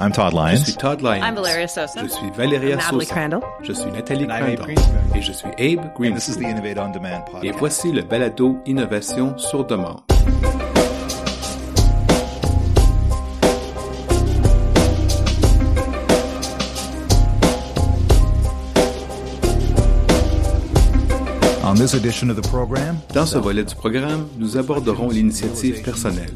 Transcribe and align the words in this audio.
I'm 0.00 0.12
Todd 0.12 0.32
Lyons. 0.32 0.60
Je 0.60 0.64
suis 0.70 0.76
Todd 0.76 1.00
Lyons. 1.02 1.22
I'm 1.24 1.34
Valeria 1.34 1.66
Sosa. 1.66 2.00
Je 2.02 2.08
suis 2.08 2.30
Valeria 2.36 2.70
I'm 2.74 2.76
Natalie 2.78 3.04
Sosa. 3.04 3.14
Crandall. 3.14 3.40
Je 3.62 3.72
suis 3.72 3.90
Nathalie 3.90 4.24
And 4.24 4.32
I'm 4.32 4.44
Abe 4.52 4.58
Crandall. 4.60 5.16
Et 5.16 5.22
je 5.22 5.32
suis 5.32 5.48
Abe 5.58 5.90
And 5.98 6.14
this 6.14 6.28
is 6.28 6.36
the. 6.36 6.44
Innovate 6.44 6.78
on 6.78 6.92
Demand 6.92 7.24
Et 7.26 7.30
podcast. 7.32 7.58
voici 7.58 7.92
le 7.92 8.02
balado 8.02 8.58
Innovation 8.66 9.36
sur 9.38 9.64
demande. 9.64 10.00
On 21.64 21.74
this 21.74 21.92
edition 21.94 22.30
of 22.30 22.36
the 22.36 22.48
program, 22.48 22.96
Dans 23.12 23.26
ce 23.26 23.36
volet 23.36 23.64
du 23.64 23.74
programme, 23.74 24.26
nous 24.38 24.56
aborderons 24.56 25.10
l'initiative 25.10 25.82
personnelle, 25.82 26.32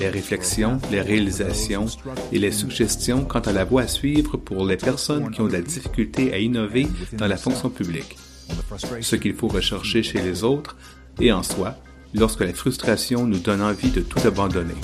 les 0.00 0.08
réflexions, 0.08 0.78
les 0.90 1.00
réalisations 1.00 1.86
et 2.32 2.38
les 2.38 2.52
suggestions 2.52 3.24
quant 3.24 3.40
à 3.40 3.52
la 3.52 3.64
voie 3.64 3.82
à 3.82 3.88
suivre 3.88 4.36
pour 4.36 4.64
les 4.64 4.76
personnes 4.76 5.30
qui 5.30 5.40
ont 5.40 5.46
de 5.46 5.52
la 5.52 5.60
difficulté 5.60 6.32
à 6.32 6.38
innover 6.38 6.86
dans 7.12 7.26
la 7.26 7.36
fonction 7.36 7.70
publique, 7.70 8.16
ce 9.00 9.16
qu'il 9.16 9.34
faut 9.34 9.48
rechercher 9.48 10.02
chez 10.02 10.20
les 10.20 10.44
autres 10.44 10.76
et 11.20 11.32
en 11.32 11.42
soi 11.42 11.76
lorsque 12.14 12.40
la 12.40 12.52
frustration 12.52 13.26
nous 13.26 13.38
donne 13.38 13.62
envie 13.62 13.90
de 13.90 14.00
tout 14.00 14.26
abandonner. 14.26 14.74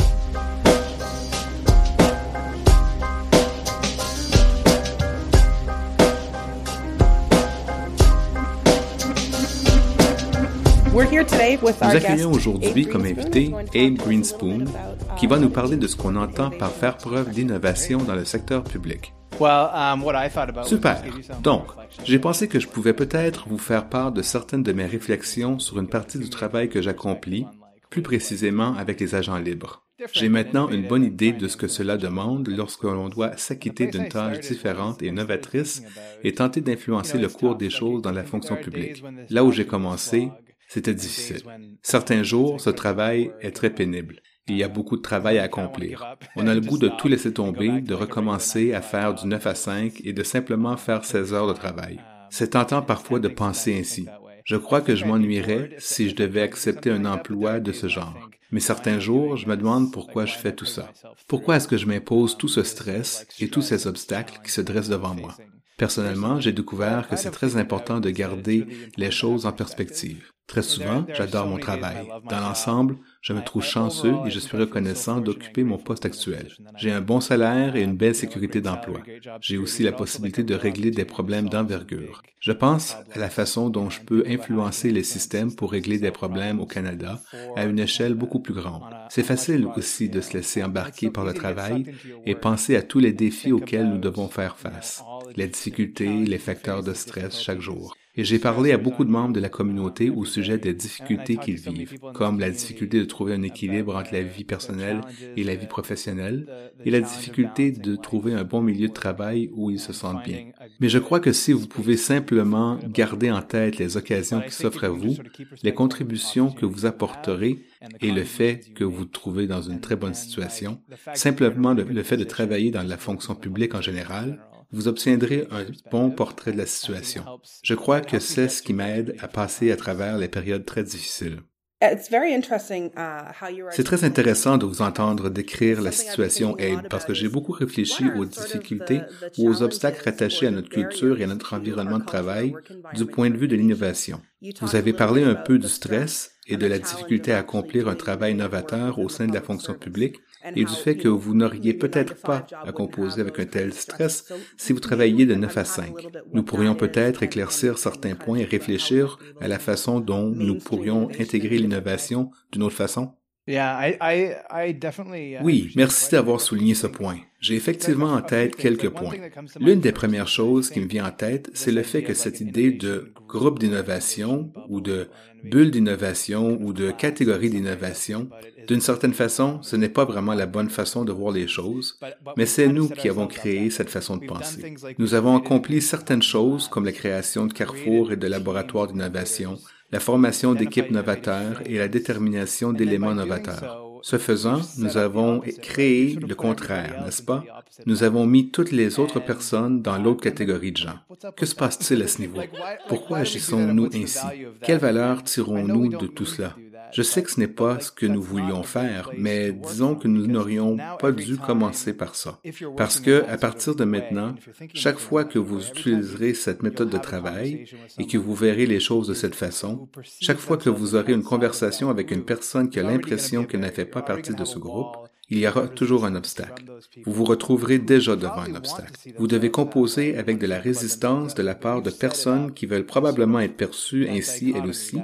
Nous 10.99 11.97
accueillons 11.97 12.33
aujourd'hui 12.33 12.85
comme 12.85 13.03
Greenspoon, 13.03 13.21
invité 13.21 13.51
to 13.51 13.79
Abe 13.79 13.97
Greenspoon, 13.99 14.61
about, 14.63 15.15
qui 15.17 15.29
va 15.29 15.37
uh, 15.37 15.41
nous 15.41 15.49
parler 15.49 15.77
de 15.77 15.87
ce 15.87 15.95
qu'on 15.95 16.17
entend 16.17 16.51
par 16.51 16.73
faire 16.73 16.97
preuve 16.97 17.31
d'innovation 17.31 17.99
dans 17.99 18.17
le 18.17 18.25
secteur 18.25 18.65
public. 18.65 19.15
Well, 19.39 19.71
um, 19.73 20.03
what 20.03 20.15
I 20.17 20.29
thought 20.29 20.49
about 20.49 20.63
was 20.63 20.69
Super. 20.69 21.01
Donc, 21.41 21.67
j'ai 22.05 22.19
pensé 22.19 22.49
que 22.49 22.59
je 22.59 22.67
pouvais 22.67 22.95
peut-être 22.95 23.49
vous 23.49 23.59
faire 23.59 23.89
part 23.89 24.11
de 24.11 24.23
certaines 24.23 24.65
de 24.65 24.73
mes 24.73 24.87
réflexions 24.87 25.61
sur 25.61 25.79
une 25.79 25.87
partie 25.87 26.19
du 26.19 26.31
travail 26.31 26.69
que 26.69 26.83
j'accomplis, 26.83 27.47
plus 27.91 28.03
précisément 28.03 28.75
avec 28.75 28.99
les 28.99 29.15
agents 29.15 29.39
libres. 29.39 29.85
J'ai 30.13 30.29
maintenant 30.29 30.69
une 30.69 30.87
bonne 30.89 31.05
idée 31.05 31.33
de 31.33 31.47
ce 31.47 31.57
que 31.57 31.69
cela 31.69 31.97
demande 31.97 32.49
lorsque 32.49 32.85
l'on 32.85 33.09
doit 33.09 33.37
s'acquitter 33.37 33.87
d'une 33.87 34.09
tâche 34.09 34.41
différente 34.41 35.03
et 35.03 35.13
novatrice 35.13 35.83
et 36.25 36.35
tenter 36.35 36.61
d'influencer 36.61 37.19
le 37.19 37.29
cours 37.29 37.55
des 37.55 37.71
choses 37.71 38.03
dans 38.03 38.13
la 38.13 38.25
fonction 38.25 38.57
publique. 38.57 39.05
Là 39.31 39.45
où 39.45 39.51
j'ai 39.51 39.67
commencé, 39.67 40.31
c'était 40.69 40.95
difficile. 40.95 41.43
Certains 41.83 42.23
jours, 42.23 42.61
ce 42.61 42.71
travail 42.71 43.33
est 43.41 43.57
très 43.57 43.71
pénible. 43.71 44.21
Il 44.49 44.57
y 44.57 44.63
a 44.63 44.69
beaucoup 44.69 44.97
de 44.97 45.03
travail 45.03 45.39
à 45.39 45.45
accomplir. 45.45 46.17
On 46.37 46.47
a 46.47 46.55
le 46.55 46.61
goût 46.61 46.79
de 46.79 46.89
tout 46.89 47.09
laisser 47.09 47.33
tomber, 47.33 47.81
de 47.81 47.95
recommencer 47.95 48.73
à 48.73 48.81
faire 48.81 49.15
du 49.15 49.27
9 49.27 49.47
à 49.47 49.55
5 49.55 50.01
et 50.05 50.13
de 50.13 50.23
simplement 50.23 50.77
faire 50.77 51.05
16 51.05 51.35
heures 51.35 51.49
de 51.49 51.53
travail. 51.53 52.01
C'est 52.31 52.51
tentant 52.51 52.83
parfois 52.83 53.19
de 53.19 53.29
penser 53.29 53.79
ainsi. 53.79 54.07
Je 54.45 54.57
crois 54.57 54.81
que 54.81 54.95
je 54.95 55.05
m'ennuierais 55.05 55.71
si 55.79 56.09
je 56.09 56.17
devais 56.17 56.43
accepter 56.43 56.91
un 56.91 57.05
emploi 57.05 57.61
de 57.61 57.73
ce 57.73 57.89
genre. 57.89 58.31
Mais 58.51 58.61
certains 58.61 58.99
jours, 58.99 59.37
je 59.37 59.47
me 59.47 59.57
demande 59.57 59.93
pourquoi 59.93 60.25
je 60.25 60.37
fais 60.37 60.55
tout 60.55 60.65
ça. 60.65 60.91
Pourquoi 61.27 61.57
est-ce 61.57 61.69
que 61.69 61.77
je 61.77 61.87
m'impose 61.87 62.39
tout 62.39 62.49
ce 62.49 62.63
stress 62.63 63.27
et 63.41 63.49
tous 63.49 63.63
ces 63.63 63.87
obstacles 63.87 64.41
qui 64.43 64.51
se 64.51 64.63
dressent 64.63 64.89
devant 64.89 65.15
moi? 65.15 65.35
Personnellement, 65.77 66.41
j'ai 66.41 66.53
découvert 66.53 67.09
que 67.09 67.17
c'est 67.17 67.31
très 67.31 67.57
important 67.57 68.01
de 68.01 68.11
garder 68.11 68.67
les 68.97 69.11
choses 69.11 69.45
en 69.45 69.53
perspective. 69.53 70.31
Très 70.49 70.63
souvent, 70.63 71.05
j'adore 71.13 71.47
mon 71.47 71.59
travail. 71.59 72.09
Dans 72.31 72.41
l'ensemble, 72.41 72.97
je 73.21 73.35
me 73.35 73.43
trouve 73.43 73.63
chanceux 73.63 74.15
et 74.25 74.31
je 74.31 74.39
suis 74.39 74.57
reconnaissant 74.57 75.21
d'occuper 75.21 75.63
mon 75.63 75.77
poste 75.77 76.07
actuel. 76.07 76.49
J'ai 76.79 76.91
un 76.91 77.03
bon 77.03 77.21
salaire 77.21 77.77
et 77.77 77.83
une 77.83 77.97
belle 77.97 78.15
sécurité 78.15 78.63
d'emploi. 78.63 79.01
J'ai 79.43 79.59
aussi 79.59 79.83
la 79.83 79.93
possibilité 79.93 80.45
de 80.45 80.55
régler 80.55 80.91
des 80.91 81.05
problèmes 81.05 81.51
d'envergure. 81.51 82.23
Je 82.41 82.53
pense 82.53 82.97
à 83.13 83.19
la 83.19 83.29
façon 83.29 83.69
dont 83.69 83.91
je 83.91 84.01
peux 84.01 84.25
influencer 84.27 84.91
les 84.91 85.03
systèmes 85.03 85.55
pour 85.55 85.71
régler 85.73 85.99
des 85.99 86.13
problèmes 86.13 86.61
au 86.61 86.67
Canada 86.67 87.21
à 87.55 87.65
une 87.65 87.79
échelle 87.79 88.15
beaucoup 88.15 88.41
plus 88.41 88.55
grande. 88.55 88.85
C'est 89.11 89.23
facile 89.23 89.67
aussi 89.77 90.09
de 90.09 90.23
se 90.23 90.33
laisser 90.33 90.65
embarquer 90.65 91.11
par 91.11 91.25
le 91.27 91.35
travail 91.35 91.93
et 92.25 92.35
penser 92.35 92.75
à 92.75 92.83
tous 92.83 93.01
les 93.01 93.13
défis 93.13 93.53
auxquels 93.53 93.89
nous 93.89 93.99
devons 93.99 94.29
faire 94.29 94.57
face, 94.57 95.03
les 95.37 95.49
difficultés, 95.49 96.25
les 96.25 96.39
facteurs 96.39 96.83
de 96.83 96.95
stress 96.95 97.39
chaque 97.39 97.61
jour. 97.61 97.95
Et 98.19 98.25
j'ai 98.25 98.41
parlé 98.41 98.73
à 98.73 98.79
beaucoup 98.79 99.05
de 99.05 99.11
membres 99.11 99.33
de 99.33 99.39
la 99.39 99.49
communauté 99.49 100.11
au 100.11 100.25
sujet 100.25 100.59
des 100.59 100.75
difficultés 100.75 101.37
qu'ils 101.37 101.55
vivent, 101.55 102.01
comme 102.15 102.41
la 102.41 102.51
difficulté 102.51 102.99
de 102.99 103.05
trouver 103.05 103.33
un 103.33 103.43
équilibre 103.43 103.95
entre 103.95 104.13
la 104.13 104.23
vie 104.23 104.43
personnelle 104.43 105.03
et 105.37 105.45
la 105.45 105.55
vie 105.55 105.69
professionnelle, 105.69 106.49
et 106.85 106.91
la 106.91 107.01
difficulté 107.01 107.71
de 107.71 107.95
trouver 107.95 108.35
un 108.35 108.43
bon 108.43 108.61
milieu 108.61 108.89
de 108.89 108.93
travail 108.93 109.51
où 109.55 109.71
ils 109.71 109.79
se 109.79 109.93
sentent 109.93 110.25
bien. 110.25 110.47
Mais 110.81 110.89
je 110.89 110.99
crois 110.99 111.21
que 111.21 111.33
si 111.33 111.53
vous 111.53 111.69
pouvez 111.69 111.97
simplement 111.97 112.81
garder 112.89 113.31
en 113.31 113.41
tête 113.41 113.79
les 113.79 113.97
occasions 113.97 114.41
qui 114.41 114.51
s'offrent 114.51 114.83
à 114.83 114.89
vous, 114.89 115.15
les 115.63 115.73
contributions 115.73 116.51
que 116.51 116.67
vous 116.67 116.87
apporterez 116.87 117.61
et 118.01 118.11
le 118.11 118.25
fait 118.25 118.73
que 118.75 118.83
vous 118.83 119.05
trouvez 119.05 119.47
dans 119.47 119.63
une 119.63 119.79
très 119.79 119.95
bonne 119.95 120.15
situation, 120.15 120.81
simplement 121.15 121.73
le, 121.73 121.85
le 121.85 122.03
fait 122.03 122.17
de 122.17 122.25
travailler 122.25 122.73
dans 122.73 122.83
la 122.83 122.97
fonction 122.97 123.37
publique 123.37 123.77
en 123.77 123.81
général, 123.81 124.41
vous 124.73 124.89
obtiendrez 124.89 125.47
un 125.51 125.65
bon 125.91 126.11
portrait 126.11 126.53
de 126.53 126.59
la 126.59 126.67
situation. 126.67 127.25
Je 127.63 127.75
crois 127.75 128.01
que 128.01 128.19
c'est 128.19 128.49
ce 128.49 128.63
qui 128.63 128.75
m'aide 128.75 129.17
à 129.21 129.29
passer 129.29 129.73
à 129.73 129.77
travers 129.77 130.19
les 130.19 130.29
périodes 130.29 130.65
très 130.65 130.85
difficiles. 130.85 131.41
It's 131.81 132.11
very 132.11 132.35
interesting, 132.35 132.91
uh, 132.97 133.33
C'est 133.71 133.85
très 133.85 134.03
intéressant 134.03 134.59
de 134.59 134.67
vous 134.67 134.83
entendre 134.83 135.31
décrire 135.31 135.81
la 135.81 135.93
situation 135.93 136.57
Abe 136.57 136.89
parce 136.91 137.05
que 137.05 137.15
j'ai 137.15 137.29
beaucoup 137.29 137.53
réfléchi 137.53 138.05
aux 138.17 138.25
difficultés 138.25 139.03
ou 139.39 139.49
aux 139.49 139.63
obstacles 139.63 140.03
rattachés 140.05 140.49
à 140.49 140.51
notre 140.51 140.71
culture 140.71 141.21
et 141.21 141.25
à 141.25 141.29
notre 141.29 141.55
environnement 141.55 142.01
de 142.01 142.05
travail 142.05 142.53
du 142.95 143.07
point 143.07 143.31
de 143.31 143.37
vue 143.37 143.47
de 143.47 143.55
l'innovation. 143.55 144.21
Vous 144.61 144.75
avez 144.75 144.93
parlé 144.93 145.23
un 145.23 145.37
peu 145.37 145.61
du 145.61 145.69
stress 145.69 146.33
et 146.49 146.57
de 146.57 146.67
la 146.67 146.81
difficulté 146.81 147.33
à 147.33 147.39
accomplir 147.39 147.87
un 147.87 147.95
travail 147.95 148.35
novateur 148.35 148.99
au 148.99 149.09
sein 149.09 149.29
de 149.29 149.35
la 149.35 149.41
fonction 149.41 149.75
publique 149.75 150.17
et 150.55 150.65
du 150.65 150.75
fait 150.75 150.97
que 150.97 151.09
vous 151.09 151.35
n'auriez 151.35 151.75
peut-être 151.75 152.15
pas 152.17 152.47
à 152.65 152.73
composer 152.73 153.21
avec 153.21 153.39
un 153.39 153.47
tel 153.47 153.73
stress 153.73 154.33
si 154.57 154.73
vous 154.73 154.81
travailliez 154.81 155.27
de 155.27 155.35
9 155.35 155.57
à 155.57 155.65
5. 155.65 155.95
Nous 156.33 156.43
pourrions 156.43 156.75
peut-être 156.75 157.23
éclaircir 157.23 157.79
certains 157.79 158.15
points 158.15 158.39
et 158.39 158.45
réfléchir 158.45 159.19
à 159.41 159.49
la 159.49 159.59
façon 159.59 160.01
dont 160.01 160.27
nous 160.27 160.59
pourrions 160.59 161.09
intégrer 161.19 161.59
l'innovation 161.59 162.31
d'une 162.53 162.63
autre 162.63 162.77
façon. 162.77 163.18
Uh, 163.49 165.41
Oui, 165.43 165.73
merci 165.75 166.11
d'avoir 166.11 166.41
souligné 166.41 166.75
ce 166.75 166.87
point. 166.87 167.17
J'ai 167.41 167.55
effectivement 167.55 168.13
en 168.13 168.21
tête 168.21 168.57
quelques 168.57 168.91
points. 168.91 169.15
L'une 169.59 169.81
des 169.81 169.93
premières 169.93 170.29
choses 170.29 170.69
qui 170.71 170.81
me 170.81 170.87
vient 170.87 171.07
en 171.07 171.13
tête, 171.13 171.51
c'est 171.55 171.73
le 171.73 171.83
fait 171.83 172.03
que 172.03 172.13
cette 172.13 172.41
idée 172.41 172.73
de 172.73 173.13
groupe 173.27 173.59
d'innovation 173.59 174.53
ou 174.69 174.81
de 174.83 175.09
bulle 175.45 175.71
d'innovation 175.71 176.59
ou 176.61 176.73
de 176.73 176.91
catégorie 176.91 177.49
d'innovation, 177.49 178.29
d'une 178.67 178.81
certaine 178.81 179.15
façon, 179.15 179.63
ce 179.63 179.77
n'est 179.77 179.89
pas 179.89 180.05
vraiment 180.05 180.35
la 180.35 180.47
bonne 180.47 180.69
façon 180.69 181.05
de 181.05 181.13
voir 181.13 181.33
les 181.33 181.47
choses, 181.47 181.99
mais 182.37 182.45
c'est 182.45 182.69
nous 182.69 182.89
qui 182.89 183.09
avons 183.09 183.29
créé 183.29 183.71
cette 183.71 183.89
façon 183.89 184.19
de 184.19 184.27
penser. 184.27 184.75
Nous 184.99 185.15
avons 185.15 185.37
accompli 185.37 185.81
certaines 185.81 186.23
choses 186.23 186.69
comme 186.69 186.85
la 186.85 186.93
création 186.93 187.47
de 187.47 187.53
carrefours 187.55 188.13
et 188.13 188.17
de 188.17 188.27
laboratoires 188.27 188.89
d'innovation, 188.89 189.59
la 189.91 190.01
formation 190.01 190.55
d'équipes 190.55 190.91
novateurs 190.91 191.63
et 191.67 191.79
la 191.79 191.89
détermination 191.89 192.73
d'éléments 192.73 193.15
novateurs. 193.15 193.85
Ce 194.03 194.17
faisant, 194.17 194.61
nous 194.79 194.97
avons 194.97 195.41
créé 195.61 196.15
le 196.15 196.35
contraire, 196.35 197.03
n'est-ce 197.05 197.23
pas? 197.23 197.45
Nous 197.87 198.05
avons 198.05 198.27
mis 198.27 198.51
toutes 198.51 198.71
les 198.71 198.99
autres 198.99 199.19
personnes 199.19 199.83
dans 199.83 199.99
l'autre 199.99 200.23
catégorie 200.23 200.73
de 200.73 200.77
gens. 200.77 200.99
Que 201.37 201.47
se 201.47 201.55
passe-t-il 201.55 202.03
à 202.03 202.07
ce 202.07 202.21
niveau? 202.21 202.41
Pourquoi 202.89 203.19
agissons-nous 203.19 203.89
ainsi? 203.95 204.27
Quelle 204.63 204.79
valeur 204.79 205.25
tirons-nous 205.25 205.89
de 205.89 206.07
tout 206.07 206.27
cela? 206.27 206.55
Je 206.93 207.03
sais 207.03 207.23
que 207.23 207.31
ce 207.31 207.41
n'est 207.41 207.49
pas 207.49 207.81
ce 207.81 207.91
que 207.91 208.07
nous 208.07 208.23
voulions 208.23 208.63
faire, 208.63 209.11
mais 209.17 209.53
disons 209.53 209.95
que 209.95 210.09
nous 210.09 210.27
n'aurions 210.27 210.77
pas 210.99 211.13
dû 211.13 211.37
commencer 211.37 211.93
par 211.93 212.15
ça. 212.15 212.41
Parce 212.77 213.01
que, 213.01 213.25
à 213.29 213.37
partir 213.37 213.75
de 213.75 213.85
maintenant, 213.85 214.35
chaque 214.75 214.99
fois 214.99 215.25
que 215.25 215.39
vous 215.39 215.67
utiliserez 215.67 216.35
cette 216.35 216.63
méthode 216.63 216.91
de 216.91 216.99
travail 216.99 217.67
et 217.99 218.07
que 218.07 218.19
vous 218.19 218.35
verrez 218.35 218.67
les 218.67 218.81
choses 218.81 219.09
de 219.09 219.15
cette 219.15 219.35
façon, 219.35 219.89
chaque 220.21 220.39
fois 220.39 220.57
que 220.57 220.71
vous 220.71 220.95
aurez 220.95 221.13
une 221.13 221.23
conversation 221.23 221.91
avec 221.91 222.11
une 222.11 222.25
personne 222.25 222.71
qui 222.71 222.81
a 222.81 222.83
l'impression 222.83 223.45
qu'elle 223.45 223.61
n'a 223.61 223.71
fait 223.71 223.85
pas 223.85 224.03
partie 224.03 224.35
de 224.35 224.45
ce 224.45 224.59
groupe, 224.59 224.97
il 225.31 225.39
y 225.39 225.47
aura 225.47 225.69
toujours 225.69 226.05
un 226.05 226.15
obstacle. 226.15 226.65
Vous 227.05 227.13
vous 227.13 227.25
retrouverez 227.25 227.79
déjà 227.79 228.17
devant 228.17 228.41
un 228.41 228.55
obstacle. 228.55 228.93
Vous 229.19 229.27
devez 229.27 229.51
composer 229.51 230.17
avec 230.17 230.39
de 230.39 230.47
la 230.47 230.59
résistance 230.59 231.35
de 231.35 231.43
la 231.43 231.55
part 231.55 231.83
de 231.83 231.91
personnes 231.91 232.53
qui 232.53 232.67
veulent 232.67 232.87
probablement 232.87 233.41
être 233.41 233.57
perçues 233.57 234.09
ainsi 234.09 234.55
elles 234.57 234.69
aussi 234.69 234.99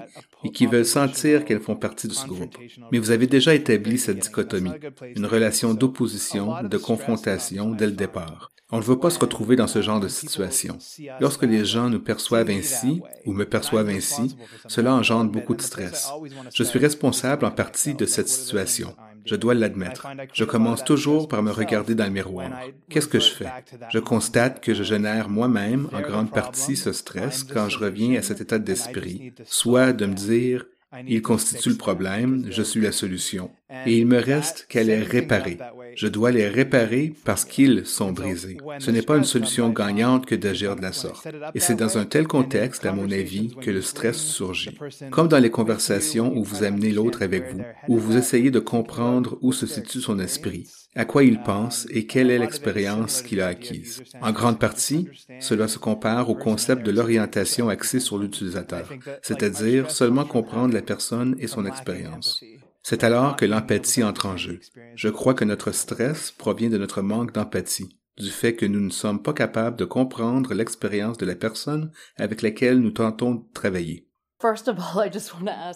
et 0.45 0.51
qui 0.51 0.67
veulent 0.67 0.87
sentir 0.87 1.45
qu'elles 1.45 1.61
font 1.61 1.77
partie 1.77 2.09
de 2.09 2.13
ce 2.13 2.27
groupe. 2.27 2.57
Mais 2.91 2.99
vous 2.99 3.11
avez 3.11 3.27
déjà 3.27 3.55
établi 3.55 3.99
cette 3.99 4.19
dichotomie, 4.19 4.71
une 5.15 5.27
relation 5.27 5.75
d'opposition, 5.75 6.63
de 6.63 6.79
confrontation 6.79 7.71
dès 7.71 7.87
le 7.87 7.93
départ. 7.93 8.51
On 8.71 8.79
ne 8.79 8.83
veut 8.83 8.99
pas 8.99 9.11
se 9.11 9.19
retrouver 9.19 9.57
dans 9.57 9.67
ce 9.67 9.83
genre 9.83 10.01
de 10.01 10.09
situation. 10.09 10.79
Lorsque 11.21 11.45
les 11.45 11.65
gens 11.65 11.91
nous 11.91 12.01
perçoivent 12.01 12.51
ainsi, 12.51 13.03
ou 13.27 13.33
me 13.33 13.45
perçoivent 13.45 13.91
ainsi, 13.91 14.37
cela 14.67 14.95
engendre 14.95 15.31
beaucoup 15.31 15.55
de 15.55 15.63
stress. 15.63 16.11
Je 16.53 16.65
suis 16.65 16.79
responsable 16.79 17.45
en 17.45 17.51
partie 17.51 17.95
de 17.95 18.07
cette 18.07 18.29
situation. 18.29 18.97
Je 19.25 19.37
dois 19.37 19.55
l'admettre. 19.55 20.07
Je 20.33 20.45
commence 20.45 20.85
toujours 20.85 21.29
par 21.29 21.43
me 21.43 21.51
regarder 21.51 21.95
dans 21.95 22.05
le 22.05 22.11
miroir. 22.11 22.51
Qu'est-ce 22.89 23.09
que 23.09 23.21
je 23.21 23.31
fais? 23.31 23.49
Je 23.91 23.99
constate 23.99 24.61
que 24.61 24.75
je 24.75 24.83
génère 24.83 25.29
moi-même 25.29 25.89
en 25.93 26.01
grande 26.01 26.31
partie 26.31 26.77
ce 26.77 26.93
stress 26.93 27.45
quand 27.45 27.69
je 27.69 27.79
reviens 27.79 28.19
à 28.19 28.23
cet 28.23 28.41
état 28.41 28.59
d'esprit, 28.59 29.33
soit 29.45 29.93
de 29.93 30.07
me 30.07 30.15
dire 30.15 30.67
il 31.07 31.23
constitue 31.23 31.71
le 31.71 31.77
problème, 31.77 32.47
je 32.51 32.63
suis 32.63 32.81
la 32.81 32.93
solution. 32.93 33.51
Et 33.87 33.99
il 33.99 34.07
me 34.07 34.19
reste 34.19 34.67
qu'à 34.69 34.83
les 34.83 35.01
réparer. 35.01 35.59
Je 35.97 36.07
dois 36.07 36.31
les 36.31 36.49
réparer 36.49 37.13
parce 37.25 37.45
qu'ils 37.45 37.87
sont 37.87 38.13
brisés. 38.13 38.59
Ce 38.79 38.91
n'est 38.91 39.03
pas 39.03 39.17
une 39.17 39.25
solution 39.25 39.71
gagnante 39.71 40.27
que 40.27 40.35
d'agir 40.35 40.77
de 40.77 40.83
la 40.83 40.93
sorte. 40.93 41.27
Et 41.55 41.61
c'est 41.61 41.75
dans 41.75 41.99
un 41.99 42.05
tel 42.05 42.27
contexte, 42.27 42.87
à 42.87 42.93
mon 42.93 43.11
avis, 43.11 43.55
que 43.61 43.71
le 43.71 43.83
stress 43.83 44.17
surgit. 44.17 44.79
Comme 45.11 45.29
dans 45.29 45.39
les 45.39 45.51
conversations 45.51 46.37
où 46.37 46.45
vous 46.45 46.63
amenez 46.63 46.91
l'autre 46.91 47.23
avec 47.23 47.53
vous, 47.53 47.63
où 47.89 47.99
vous 47.99 48.17
essayez 48.17 48.51
de 48.51 48.61
comprendre 48.61 49.39
où 49.41 49.53
se 49.53 49.67
situe 49.67 50.01
son 50.01 50.19
esprit, 50.19 50.69
à 50.97 51.05
quoi 51.05 51.25
il 51.25 51.43
pense 51.43 51.87
et 51.91 52.07
quelle 52.07 52.31
est 52.31 52.39
l'expérience 52.39 53.23
qu'il 53.23 53.41
a 53.41 53.49
acquise. 53.49 54.03
En 54.21 54.33
grande 54.33 54.59
partie, 54.59 55.09
cela 55.41 55.69
se 55.69 55.79
compare 55.79 56.31
au 56.31 56.35
concept 56.35 56.85
de 56.85 56.93
l'orientation 56.93 57.69
axée 57.69 58.01
sur 58.01 58.19
l'utilisateur, 58.19 58.93
c'est-à-dire 59.23 59.91
seulement 59.91 60.25
comprendre 60.25 60.75
la 60.75 60.83
personne 60.83 61.37
et 61.39 61.47
son 61.47 61.67
expérience. 61.67 62.43
C'est 62.83 63.03
alors 63.03 63.37
que 63.37 63.47
l'empathie 63.47 64.05
entre 64.05 64.27
en 64.27 64.37
jeu. 64.37 64.61
Je 64.95 65.09
crois 65.09 65.35
que 65.35 65.45
notre 65.45 65.73
stress 65.73 66.31
provient 66.31 66.71
de 66.71 66.79
notre 66.79 67.03
manque 67.03 67.33
d'empathie, 67.33 67.97
du 68.19 68.31
fait 68.31 68.55
que 68.55 68.67
nous 68.67 68.81
ne 68.81 68.91
sommes 68.91 69.23
pas 69.23 69.33
capables 69.33 69.77
de 69.77 69.85
comprendre 69.85 70.55
l'expérience 70.55 71.19
de 71.19 71.27
la 71.27 71.35
personne 71.35 71.91
avec 72.17 72.43
laquelle 72.43 72.79
nous 72.79 72.91
tentons 72.91 73.37
de 73.37 73.43
travailler. 73.55 74.07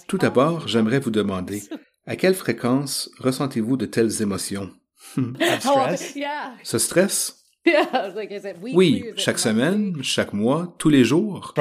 Tout 0.07 0.19
d'abord, 0.19 0.69
j'aimerais 0.69 1.01
vous 1.01 1.11
demander, 1.11 1.63
à 2.07 2.17
quelle 2.17 2.35
fréquence 2.35 3.11
ressentez-vous 3.19 3.77
de 3.77 3.87
telles 3.87 4.21
émotions? 4.21 4.71
Ce 6.63 6.79
stress? 6.79 7.35
Oui, 8.73 9.05
chaque 9.17 9.39
semaine, 9.39 9.95
chaque 10.03 10.33
mois, 10.33 10.75
tous 10.79 10.89
les 10.89 11.05
jours. 11.05 11.53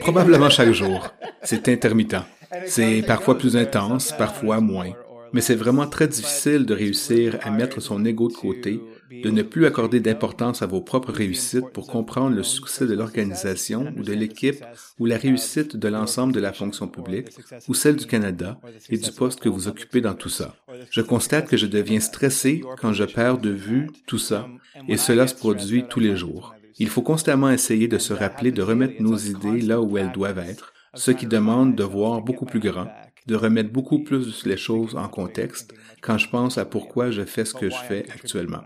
Probablement 0.00 0.50
chaque 0.50 0.72
jour. 0.72 1.12
C'est 1.42 1.68
intermittent. 1.68 2.22
C'est 2.66 3.02
parfois 3.02 3.36
plus 3.36 3.56
intense, 3.56 4.12
parfois 4.16 4.60
moins. 4.60 4.92
Mais 5.32 5.40
c'est 5.40 5.54
vraiment 5.54 5.86
très 5.86 6.08
difficile 6.08 6.66
de 6.66 6.74
réussir 6.74 7.38
à 7.42 7.50
mettre 7.50 7.80
son 7.80 8.04
ego 8.04 8.28
de 8.28 8.34
côté, 8.34 8.80
de 9.10 9.30
ne 9.30 9.42
plus 9.42 9.66
accorder 9.66 10.00
d'importance 10.00 10.62
à 10.62 10.66
vos 10.66 10.80
propres 10.80 11.12
réussites 11.12 11.70
pour 11.72 11.86
comprendre 11.86 12.36
le 12.36 12.42
succès 12.42 12.86
de 12.86 12.94
l'organisation 12.94 13.92
ou 13.96 14.02
de 14.02 14.12
l'équipe 14.12 14.64
ou 14.98 15.06
la 15.06 15.16
réussite 15.16 15.76
de 15.76 15.88
l'ensemble 15.88 16.32
de 16.32 16.40
la 16.40 16.52
fonction 16.52 16.88
publique 16.88 17.28
ou 17.68 17.74
celle 17.74 17.96
du 17.96 18.06
Canada 18.06 18.60
et 18.88 18.98
du 18.98 19.10
poste 19.12 19.40
que 19.40 19.48
vous 19.48 19.68
occupez 19.68 20.00
dans 20.00 20.14
tout 20.14 20.28
ça. 20.28 20.54
Je 20.90 21.00
constate 21.00 21.48
que 21.48 21.56
je 21.56 21.66
deviens 21.66 22.00
stressé 22.00 22.62
quand 22.80 22.92
je 22.92 23.04
perds 23.04 23.38
de 23.38 23.50
vue 23.50 23.88
tout 24.06 24.18
ça 24.18 24.48
et 24.88 24.96
cela 24.96 25.26
se 25.26 25.34
produit 25.34 25.84
tous 25.88 26.00
les 26.00 26.16
jours. 26.16 26.54
Il 26.78 26.88
faut 26.88 27.02
constamment 27.02 27.50
essayer 27.50 27.88
de 27.88 27.98
se 27.98 28.12
rappeler 28.12 28.52
de 28.52 28.62
remettre 28.62 29.02
nos 29.02 29.16
idées 29.16 29.60
là 29.60 29.80
où 29.80 29.98
elles 29.98 30.12
doivent 30.12 30.38
être 30.38 30.72
ce 30.94 31.10
qui 31.10 31.26
demande 31.26 31.76
de 31.76 31.84
voir 31.84 32.22
beaucoup 32.22 32.46
plus 32.46 32.60
grand, 32.60 32.88
de 33.26 33.36
remettre 33.36 33.70
beaucoup 33.70 34.02
plus 34.02 34.44
les 34.44 34.56
choses 34.56 34.96
en 34.96 35.08
contexte 35.08 35.74
quand 36.00 36.18
je 36.18 36.28
pense 36.28 36.58
à 36.58 36.64
pourquoi 36.64 37.10
je 37.10 37.22
fais 37.22 37.44
ce 37.44 37.54
que 37.54 37.70
je 37.70 37.76
fais 37.76 38.06
actuellement. 38.10 38.62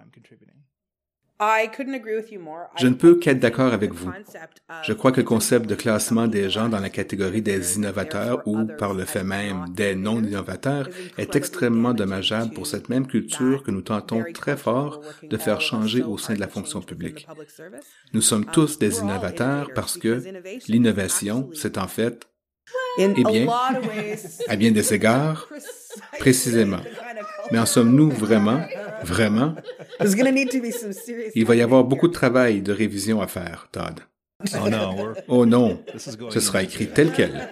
Je 1.41 2.87
ne 2.87 2.95
peux 2.95 3.17
qu'être 3.17 3.41
d'accord 3.41 3.73
avec 3.73 3.93
vous. 3.93 4.11
Je 4.83 4.93
crois 4.93 5.11
que 5.11 5.21
le 5.21 5.27
concept 5.27 5.67
de 5.67 5.75
classement 5.75 6.29
des 6.29 6.49
gens 6.49 6.69
dans 6.69 6.79
la 6.79 6.91
catégorie 6.91 7.43
des 7.43 7.77
innovateurs 7.77 8.43
ou, 8.47 8.67
par 8.79 8.95
le 8.95 9.05
fait 9.05 9.25
même, 9.25 9.65
des 9.71 9.97
non-innovateurs 9.97 10.89
est 11.19 11.35
extrêmement 11.35 11.93
dommageable 11.93 12.53
pour 12.55 12.69
cette 12.69 12.89
même 12.89 13.07
culture 13.07 13.65
que 13.65 13.73
nous 13.73 13.83
tentons 13.83 14.25
très 14.33 14.57
fort 14.57 15.01
de 15.23 15.37
faire 15.37 15.61
changer 15.61 16.03
au 16.03 16.19
sein 16.19 16.35
de 16.35 16.41
la 16.41 16.49
fonction 16.49 16.81
publique. 16.81 17.27
Nous 18.13 18.23
sommes 18.23 18.45
tous 18.45 18.79
des 18.79 19.01
innovateurs 19.01 19.71
parce 19.75 19.99
que 19.99 20.23
l'innovation, 20.69 21.51
c'est 21.53 21.79
en 21.79 21.89
fait 21.89 22.29
à 24.49 24.57
bien 24.57 24.71
des 24.71 24.95
égards, 24.95 25.49
précisément. 26.19 26.81
Mais 27.51 27.59
en 27.59 27.67
sommes-nous 27.67 28.11
vraiment, 28.11 28.61
vraiment? 29.03 29.55
Il 31.35 31.45
va 31.45 31.55
y 31.57 31.63
avoir 31.63 31.85
beaucoup 31.85 32.09
de 32.09 32.13
travail 32.13 32.63
de 32.63 32.73
révision 32.73 33.21
à 33.21 33.27
faire, 33.27 33.69
Todd. 33.73 34.01
Oh 34.63 34.69
non, 34.69 35.15
oh 35.29 35.47
non, 35.47 35.83
ce 35.97 36.41
sera 36.41 36.63
écrit 36.63 36.89
tel 36.89 37.13
quel. 37.13 37.49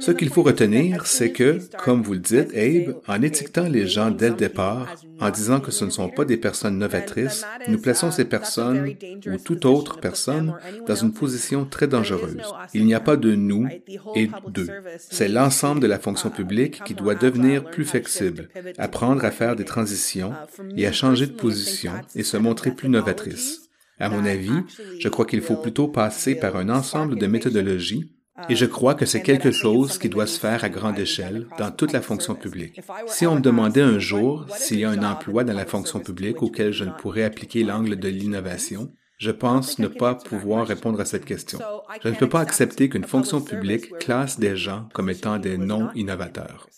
Ce 0.00 0.12
qu'il 0.12 0.30
faut 0.30 0.42
retenir, 0.42 1.06
c'est 1.06 1.30
que, 1.30 1.58
comme 1.84 2.02
vous 2.02 2.14
le 2.14 2.20
dites, 2.20 2.56
Abe, 2.56 3.00
en 3.06 3.20
étiquetant 3.20 3.68
les 3.68 3.86
gens 3.86 4.10
dès 4.10 4.30
le 4.30 4.34
départ, 4.34 4.94
en 5.20 5.28
disant 5.28 5.60
que 5.60 5.70
ce 5.70 5.84
ne 5.84 5.90
sont 5.90 6.08
pas 6.08 6.24
des 6.24 6.38
personnes 6.38 6.78
novatrices, 6.78 7.44
nous 7.68 7.78
plaçons 7.78 8.10
ces 8.10 8.24
personnes, 8.24 8.94
ou 9.26 9.36
toute 9.36 9.66
autre 9.66 10.00
personne, 10.00 10.54
dans 10.86 10.94
une 10.94 11.12
position 11.12 11.66
très 11.66 11.86
dangereuse. 11.86 12.40
Il 12.72 12.86
n'y 12.86 12.94
a 12.94 13.00
pas 13.00 13.16
de 13.16 13.34
nous 13.34 13.68
et 14.14 14.30
d'eux. 14.48 14.68
C'est 14.98 15.28
l'ensemble 15.28 15.80
de 15.80 15.86
la 15.86 15.98
fonction 15.98 16.30
publique 16.30 16.82
qui 16.84 16.94
doit 16.94 17.14
devenir 17.14 17.64
plus 17.64 17.84
flexible, 17.84 18.48
apprendre 18.78 19.22
à 19.24 19.30
faire 19.30 19.54
des 19.54 19.66
transitions 19.66 20.32
et 20.78 20.86
à 20.86 20.92
changer 20.92 21.26
de 21.26 21.32
position 21.32 21.92
et 22.14 22.22
se 22.22 22.38
montrer 22.38 22.70
plus 22.70 22.88
novatrice. 22.88 23.68
À 24.00 24.08
mon 24.08 24.24
avis, 24.24 24.62
je 24.98 25.08
crois 25.08 25.26
qu'il 25.26 25.42
faut 25.42 25.56
plutôt 25.56 25.88
passer 25.88 26.36
par 26.36 26.56
un 26.56 26.70
ensemble 26.70 27.18
de 27.18 27.26
méthodologies 27.26 28.12
et 28.48 28.54
je 28.54 28.66
crois 28.66 28.94
que 28.94 29.06
c'est 29.06 29.22
quelque 29.22 29.50
chose 29.50 29.98
qui 29.98 30.08
doit 30.08 30.26
se 30.26 30.38
faire 30.38 30.64
à 30.64 30.68
grande 30.68 30.98
échelle 30.98 31.46
dans 31.58 31.70
toute 31.70 31.92
la 31.92 32.00
fonction 32.00 32.34
publique. 32.34 32.80
Si 33.06 33.26
on 33.26 33.36
me 33.36 33.40
demandait 33.40 33.82
un 33.82 33.98
jour 33.98 34.46
s'il 34.56 34.80
y 34.80 34.84
a 34.84 34.90
un 34.90 35.02
emploi 35.02 35.44
dans 35.44 35.54
la 35.54 35.66
fonction 35.66 36.00
publique 36.00 36.42
auquel 36.42 36.72
je 36.72 36.84
ne 36.84 36.90
pourrais 36.90 37.24
appliquer 37.24 37.64
l'angle 37.64 37.96
de 37.96 38.08
l'innovation, 38.08 38.92
je 39.18 39.32
pense 39.32 39.78
ne 39.80 39.88
pas 39.88 40.14
pouvoir 40.14 40.66
répondre 40.66 41.00
à 41.00 41.04
cette 41.04 41.24
question. 41.24 41.58
Je 42.02 42.08
ne 42.08 42.14
peux 42.14 42.28
pas 42.28 42.40
accepter 42.40 42.88
qu'une 42.88 43.04
fonction 43.04 43.40
publique 43.40 43.98
classe 43.98 44.38
des 44.38 44.56
gens 44.56 44.88
comme 44.94 45.10
étant 45.10 45.38
des 45.38 45.58
non-innovateurs. 45.58 46.68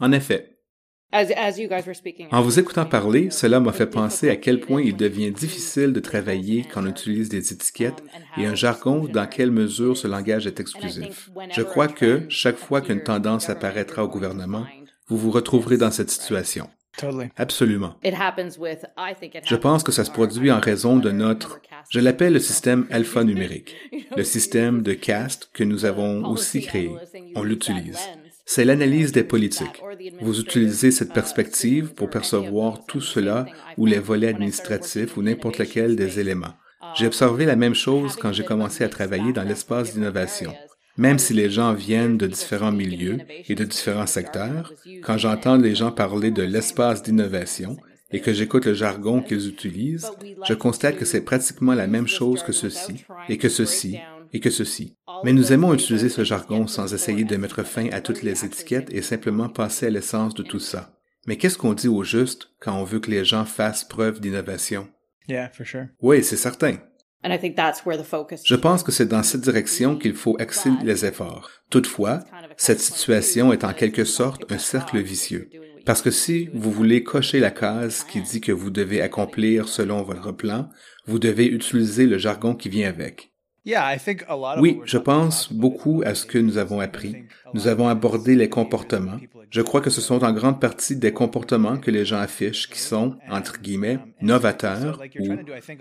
En 0.00 0.12
effet, 0.12 0.55
en 1.12 2.42
vous 2.42 2.58
écoutant 2.58 2.84
parler, 2.84 3.30
cela 3.30 3.60
m'a 3.60 3.72
fait 3.72 3.86
penser 3.86 4.28
à 4.28 4.36
quel 4.36 4.60
point 4.60 4.82
il 4.82 4.96
devient 4.96 5.30
difficile 5.30 5.92
de 5.92 6.00
travailler 6.00 6.66
quand 6.72 6.82
on 6.82 6.88
utilise 6.88 7.28
des 7.28 7.52
étiquettes 7.52 8.02
et 8.36 8.46
un 8.46 8.54
jargon 8.54 9.04
dans 9.04 9.26
quelle 9.26 9.52
mesure 9.52 9.96
ce 9.96 10.08
langage 10.08 10.46
est 10.46 10.58
exclusif. 10.60 11.30
Je 11.54 11.62
crois 11.62 11.88
que 11.88 12.22
chaque 12.28 12.56
fois 12.56 12.80
qu'une 12.80 13.02
tendance 13.02 13.48
apparaîtra 13.48 14.04
au 14.04 14.08
gouvernement, 14.08 14.66
vous 15.06 15.16
vous 15.16 15.30
retrouverez 15.30 15.76
dans 15.76 15.92
cette 15.92 16.10
situation. 16.10 16.68
Absolument. 17.36 17.94
Je 18.02 19.56
pense 19.56 19.82
que 19.82 19.92
ça 19.92 20.04
se 20.04 20.10
produit 20.10 20.50
en 20.50 20.60
raison 20.60 20.96
de 20.96 21.10
notre, 21.10 21.60
je 21.90 22.00
l'appelle 22.00 22.32
le 22.32 22.38
système 22.40 22.86
alphanumérique, 22.90 23.76
le 24.16 24.24
système 24.24 24.82
de 24.82 24.94
caste 24.94 25.50
que 25.52 25.62
nous 25.62 25.84
avons 25.84 26.24
aussi 26.24 26.62
créé. 26.62 26.90
On 27.34 27.42
l'utilise 27.42 27.98
c'est 28.48 28.64
l'analyse 28.64 29.10
des 29.10 29.24
politiques. 29.24 29.82
Vous 30.22 30.40
utilisez 30.40 30.92
cette 30.92 31.12
perspective 31.12 31.92
pour 31.94 32.08
percevoir 32.08 32.86
tout 32.86 33.00
cela 33.00 33.44
ou 33.76 33.86
les 33.86 33.98
volets 33.98 34.28
administratifs 34.28 35.16
ou 35.16 35.22
n'importe 35.22 35.58
lequel 35.58 35.96
des 35.96 36.20
éléments. 36.20 36.54
J'ai 36.94 37.08
observé 37.08 37.44
la 37.44 37.56
même 37.56 37.74
chose 37.74 38.14
quand 38.14 38.32
j'ai 38.32 38.44
commencé 38.44 38.84
à 38.84 38.88
travailler 38.88 39.32
dans 39.32 39.42
l'espace 39.42 39.92
d'innovation. 39.92 40.54
Même 40.96 41.18
si 41.18 41.34
les 41.34 41.50
gens 41.50 41.74
viennent 41.74 42.16
de 42.16 42.28
différents 42.28 42.72
milieux 42.72 43.18
et 43.48 43.54
de 43.54 43.64
différents 43.64 44.06
secteurs, 44.06 44.72
quand 45.02 45.18
j'entends 45.18 45.56
les 45.56 45.74
gens 45.74 45.90
parler 45.90 46.30
de 46.30 46.42
l'espace 46.42 47.02
d'innovation 47.02 47.76
et 48.12 48.20
que 48.20 48.32
j'écoute 48.32 48.66
le 48.66 48.74
jargon 48.74 49.20
qu'ils 49.20 49.48
utilisent, 49.48 50.08
je 50.46 50.54
constate 50.54 50.96
que 50.96 51.04
c'est 51.04 51.20
pratiquement 51.20 51.74
la 51.74 51.88
même 51.88 52.06
chose 52.06 52.44
que 52.44 52.52
ceci 52.52 53.04
et 53.28 53.36
que 53.38 53.48
ceci 53.48 53.98
et 54.36 54.40
que 54.40 54.50
ceci. 54.50 54.96
Mais 55.24 55.32
nous 55.32 55.52
aimons 55.52 55.72
utiliser 55.72 56.10
ce 56.10 56.22
jargon 56.22 56.66
sans 56.66 56.92
essayer 56.92 57.24
de 57.24 57.36
mettre 57.36 57.62
fin 57.62 57.88
à 57.90 58.02
toutes 58.02 58.22
les 58.22 58.44
étiquettes 58.44 58.92
et 58.92 59.00
simplement 59.00 59.48
passer 59.48 59.86
à 59.86 59.90
l'essence 59.90 60.34
de 60.34 60.42
tout 60.42 60.58
ça. 60.58 60.92
Mais 61.26 61.36
qu'est-ce 61.36 61.56
qu'on 61.56 61.72
dit 61.72 61.88
au 61.88 62.04
juste 62.04 62.50
quand 62.60 62.78
on 62.78 62.84
veut 62.84 63.00
que 63.00 63.10
les 63.10 63.24
gens 63.24 63.46
fassent 63.46 63.84
preuve 63.84 64.20
d'innovation? 64.20 64.88
Oui, 66.02 66.22
c'est 66.22 66.36
certain. 66.36 66.76
Je 67.24 68.54
pense 68.54 68.82
que 68.82 68.92
c'est 68.92 69.08
dans 69.08 69.22
cette 69.22 69.40
direction 69.40 69.96
qu'il 69.96 70.14
faut 70.14 70.36
axer 70.38 70.70
les 70.84 71.06
efforts. 71.06 71.50
Toutefois, 71.70 72.20
cette 72.58 72.80
situation 72.80 73.52
est 73.54 73.64
en 73.64 73.72
quelque 73.72 74.04
sorte 74.04 74.44
un 74.52 74.58
cercle 74.58 75.00
vicieux. 75.00 75.48
Parce 75.86 76.02
que 76.02 76.10
si 76.10 76.50
vous 76.52 76.70
voulez 76.70 77.02
cocher 77.02 77.40
la 77.40 77.50
case 77.50 78.04
qui 78.04 78.20
dit 78.20 78.42
que 78.42 78.52
vous 78.52 78.70
devez 78.70 79.00
accomplir 79.00 79.68
selon 79.68 80.02
votre 80.02 80.32
plan, 80.32 80.68
vous 81.06 81.18
devez 81.18 81.46
utiliser 81.46 82.06
le 82.06 82.18
jargon 82.18 82.54
qui 82.54 82.68
vient 82.68 82.88
avec. 82.88 83.32
Oui, 84.60 84.80
je 84.84 84.98
pense 84.98 85.52
beaucoup 85.52 86.02
à 86.06 86.14
ce 86.14 86.24
que 86.24 86.38
nous 86.38 86.56
avons 86.56 86.78
appris. 86.78 87.16
Nous 87.52 87.66
avons 87.66 87.88
abordé 87.88 88.36
les 88.36 88.48
comportements. 88.48 89.18
Je 89.50 89.60
crois 89.60 89.80
que 89.80 89.90
ce 89.90 90.00
sont 90.00 90.22
en 90.24 90.32
grande 90.32 90.60
partie 90.60 90.96
des 90.96 91.12
comportements 91.12 91.76
que 91.76 91.90
les 91.90 92.04
gens 92.04 92.18
affichent 92.18 92.68
qui 92.68 92.78
sont, 92.78 93.16
entre 93.30 93.60
guillemets, 93.60 93.98
novateurs 94.20 95.02
ou 95.18 95.34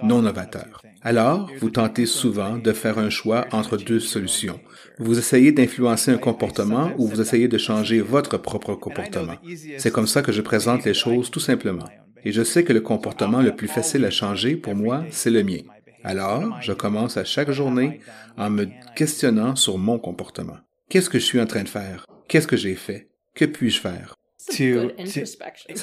non 0.04 0.22
novateurs. 0.22 0.82
Alors, 1.01 1.50
vous 1.60 1.70
tentez 1.70 2.06
souvent 2.06 2.58
de 2.58 2.74
faire 2.74 2.98
un 2.98 3.10
choix 3.10 3.46
entre 3.51 3.77
deux 3.77 4.00
solutions. 4.00 4.60
Vous 4.98 5.20
essayez 5.20 5.51
d'influencer 5.51 6.12
un 6.12 6.18
comportement 6.18 6.92
ou 6.98 7.08
vous 7.08 7.22
essayez 7.22 7.48
de 7.48 7.58
changer 7.58 8.01
votre 8.01 8.38
propre 8.38 8.74
comportement. 8.75 9.36
C'est 9.77 9.92
comme 9.92 10.08
ça 10.08 10.22
que 10.22 10.32
je 10.32 10.42
présente 10.42 10.86
les 10.86 10.94
choses 10.94 11.30
tout 11.30 11.39
simplement. 11.39 11.86
Et 12.24 12.32
je 12.32 12.44
sais 12.44 12.63
que 12.63 12.74
le 12.74 12.82
comportement 12.82 13.42
le 13.42 13.56
plus 13.56 13.68
facile 13.68 14.04
à 14.06 14.10
changer 14.10 14.56
pour 14.56 14.74
moi, 14.74 15.04
c'est 15.12 15.30
le 15.30 15.44
mien. 15.44 15.62
Alors, 16.05 16.62
je 16.62 16.71
commence 16.71 17.17
à 17.17 17.24
chaque 17.24 17.50
journée 17.50 18.00
en 18.38 18.51
me 18.51 18.67
questionnant 18.95 19.55
sur 19.55 19.79
mon 19.79 19.97
comportement. 19.97 20.57
Qu'est-ce 20.88 21.09
que 21.09 21.17
je 21.17 21.25
suis 21.25 21.41
en 21.41 21.47
train 21.47 21.63
de 21.63 21.67
faire? 21.67 22.05
Qu'est-ce 22.27 22.47
que 22.47 22.55
j'ai 22.55 22.75
fait? 22.75 23.09
Que 23.33 23.45
puis-je 23.45 23.81
faire? 23.81 24.15
C'est 24.38 24.69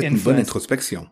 une 0.00 0.18
bonne 0.18 0.38
introspection. 0.38 1.08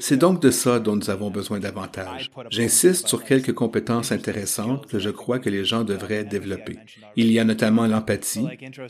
C'est 0.00 0.16
donc 0.16 0.42
de 0.42 0.50
ça 0.50 0.80
dont 0.80 0.96
nous 0.96 1.08
avons 1.10 1.30
besoin 1.30 1.60
davantage. 1.60 2.30
J'insiste 2.50 3.06
sur 3.06 3.24
quelques 3.24 3.54
compétences 3.54 4.10
intéressantes 4.10 4.86
que 4.86 4.98
je 4.98 5.10
crois 5.10 5.38
que 5.38 5.50
les 5.50 5.64
gens 5.64 5.84
devraient 5.84 6.24
développer. 6.24 6.78
Il 7.14 7.30
y 7.30 7.38
a 7.38 7.44
notamment 7.44 7.86
l'empathie, 7.86 8.46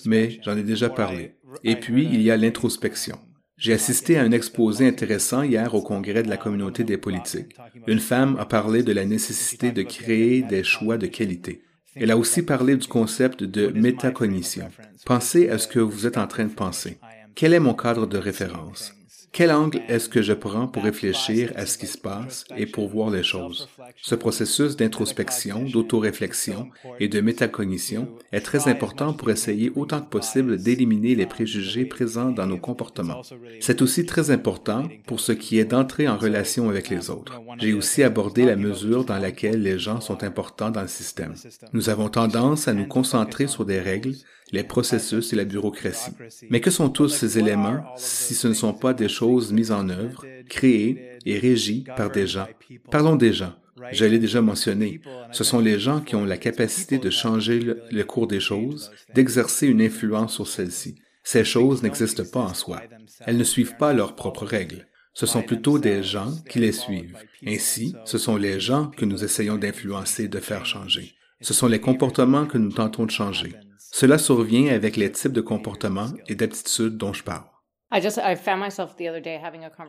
mais 0.07 0.39
j'en 0.43 0.57
ai 0.57 0.63
déjà 0.63 0.89
parlé. 0.89 1.35
Et 1.63 1.77
puis, 1.77 2.09
il 2.11 2.23
y 2.23 2.31
a 2.31 2.39
l'introspection. 2.39 3.19
J'ai 3.59 3.73
assisté 3.73 4.17
à 4.17 4.23
un 4.23 4.31
exposé 4.31 4.87
intéressant 4.87 5.43
hier 5.43 5.75
au 5.75 5.83
congrès 5.83 6.23
de 6.23 6.29
la 6.29 6.37
communauté 6.37 6.85
des 6.85 6.97
politiques. 6.97 7.57
Une 7.89 7.99
femme 7.99 8.37
a 8.39 8.47
parlé 8.47 8.85
de 8.85 8.93
la 8.93 9.05
nécessité 9.05 9.73
de 9.73 9.83
créer 9.83 10.43
des 10.43 10.63
choix 10.63 10.97
de 10.97 11.09
qualité. 11.09 11.63
Elle 11.97 12.13
a 12.13 12.17
aussi 12.17 12.43
parlé 12.43 12.77
du 12.77 12.87
concept 12.87 13.43
de 13.43 13.69
métacognition. 13.69 14.69
Pensez 15.05 15.49
à 15.49 15.59
ce 15.59 15.67
que 15.67 15.81
vous 15.81 16.07
êtes 16.07 16.19
en 16.19 16.29
train 16.29 16.45
de 16.45 16.53
penser. 16.53 16.99
Quel 17.35 17.53
est 17.53 17.61
mon 17.61 17.75
cadre 17.75 18.07
de 18.07 18.19
référence? 18.19 18.95
Quel 19.33 19.51
angle 19.53 19.81
est-ce 19.89 20.09
que 20.09 20.23
je 20.23 20.33
prends 20.33 20.67
pour 20.67 20.83
réfléchir 20.83 21.53
à 21.55 21.67
ce 21.67 21.79
qui 21.79 21.87
se 21.87 21.99
passe 21.99 22.45
et 22.57 22.67
pour 22.67 22.89
voir 22.89 23.11
les 23.11 23.23
choses? 23.23 23.69
Ce 24.03 24.15
processus 24.15 24.77
d'introspection, 24.77 25.65
d'autoréflexion 25.65 26.69
et 26.99 27.09
de 27.09 27.21
métacognition 27.21 28.09
est 28.33 28.41
très 28.41 28.69
important 28.69 29.13
pour 29.13 29.31
essayer 29.31 29.71
autant 29.77 30.01
que 30.01 30.09
possible 30.09 30.59
d'éliminer 30.59 31.15
les 31.15 31.27
préjugés 31.27 31.85
présents 31.85 32.31
dans 32.31 32.47
nos 32.47 32.59
comportements. 32.59 33.23
C'est 33.61 33.83
aussi 33.83 34.07
très 34.07 34.31
important 34.31 34.89
pour 35.07 35.21
ce 35.21 35.33
qui 35.33 35.59
est 35.59 35.65
d'entrer 35.65 36.09
en 36.09 36.17
relation 36.17 36.69
avec 36.69 36.89
les 36.89 37.11
autres. 37.11 37.41
J'ai 37.59 37.75
aussi 37.75 38.03
abordé 38.03 38.45
la 38.45 38.57
mesure 38.57 39.05
dans 39.05 39.19
laquelle 39.19 39.63
les 39.63 39.79
gens 39.79 40.01
sont 40.01 40.25
importants 40.25 40.71
dans 40.71 40.83
le 40.83 40.89
système. 40.89 41.35
Nous 41.73 41.91
avons 41.91 42.09
tendance 42.09 42.67
à 42.67 42.75
nous 42.75 42.87
concentrer 42.87 43.47
sur 43.47 43.65
des 43.65 43.81
règles, 43.81 44.15
les 44.51 44.65
processus 44.65 45.33
et 45.33 45.37
la 45.37 45.45
bureaucratie. 45.45 46.13
Mais 46.49 46.61
que 46.61 46.71
sont 46.71 46.89
tous 46.89 47.09
ces 47.09 47.39
éléments 47.39 47.85
si 47.97 48.35
ce 48.35 48.49
ne 48.49 48.55
sont 48.55 48.73
pas 48.73 48.95
des 48.95 49.09
choses 49.09 49.18
mises 49.53 49.73
en 49.73 49.89
œuvre, 49.89 50.25
créées 50.49 51.19
et 51.25 51.39
régies 51.39 51.85
par 51.97 52.11
des 52.11 52.27
gens? 52.27 52.47
Parlons 52.91 53.17
des 53.17 53.33
gens. 53.33 53.55
Je 53.93 54.05
l'ai 54.05 54.19
déjà 54.19 54.41
mentionné. 54.41 55.01
Ce 55.33 55.45
sont 55.45 55.61
les 55.61 55.79
gens 55.79 56.01
qui 56.01 56.17
ont 56.17 56.25
la 56.25 56.37
capacité 56.37 56.99
de 56.99 57.11
changer 57.11 57.61
le, 57.61 58.03
cours 58.05 58.27
des 58.27 58.41
choses, 58.41 58.91
d'exercer 59.15 59.67
une 59.67 59.83
influence 59.83 60.35
sur 60.35 60.49
celles-ci. 60.49 60.97
Ces 61.23 61.45
choses 61.45 61.83
n'existent 61.83 62.25
pas 62.25 62.41
en 62.41 62.55
soi. 62.55 62.83
Elles 63.21 63.37
ne 63.37 63.45
suivent 63.45 63.77
pas 63.77 63.93
leurs 63.93 64.17
propres 64.17 64.47
règles. 64.47 64.87
Ce 65.15 65.27
sont 65.27 65.43
plutôt 65.43 65.79
des 65.79 66.03
gens 66.03 66.33
qui 66.49 66.61
les 66.61 66.73
suivent. 66.73 67.17
Ainsi, 67.47 67.95
ce 68.05 68.19
sont 68.19 68.37
les 68.37 68.61
gens 68.61 68.87
que 68.87 69.05
nous 69.05 69.25
essayons 69.25 69.57
d'influencer, 69.57 70.29
de 70.29 70.39
faire 70.39 70.65
changer. 70.65 71.15
Ce 71.41 71.55
sont 71.55 71.67
les 71.67 71.81
comportements 71.81 72.47
que 72.47 72.59
nous 72.59 72.73
tentons 72.73 73.05
de 73.05 73.11
changer. 73.11 73.55
Cela 73.79 74.19
survient 74.19 74.69
avec 74.69 74.97
les 74.97 75.11
types 75.11 75.33
de 75.33 75.41
comportements 75.41 76.13
et 76.29 76.35
d'aptitudes 76.35 76.97
dont 76.97 77.13
je 77.13 77.25
parle. 77.25 77.45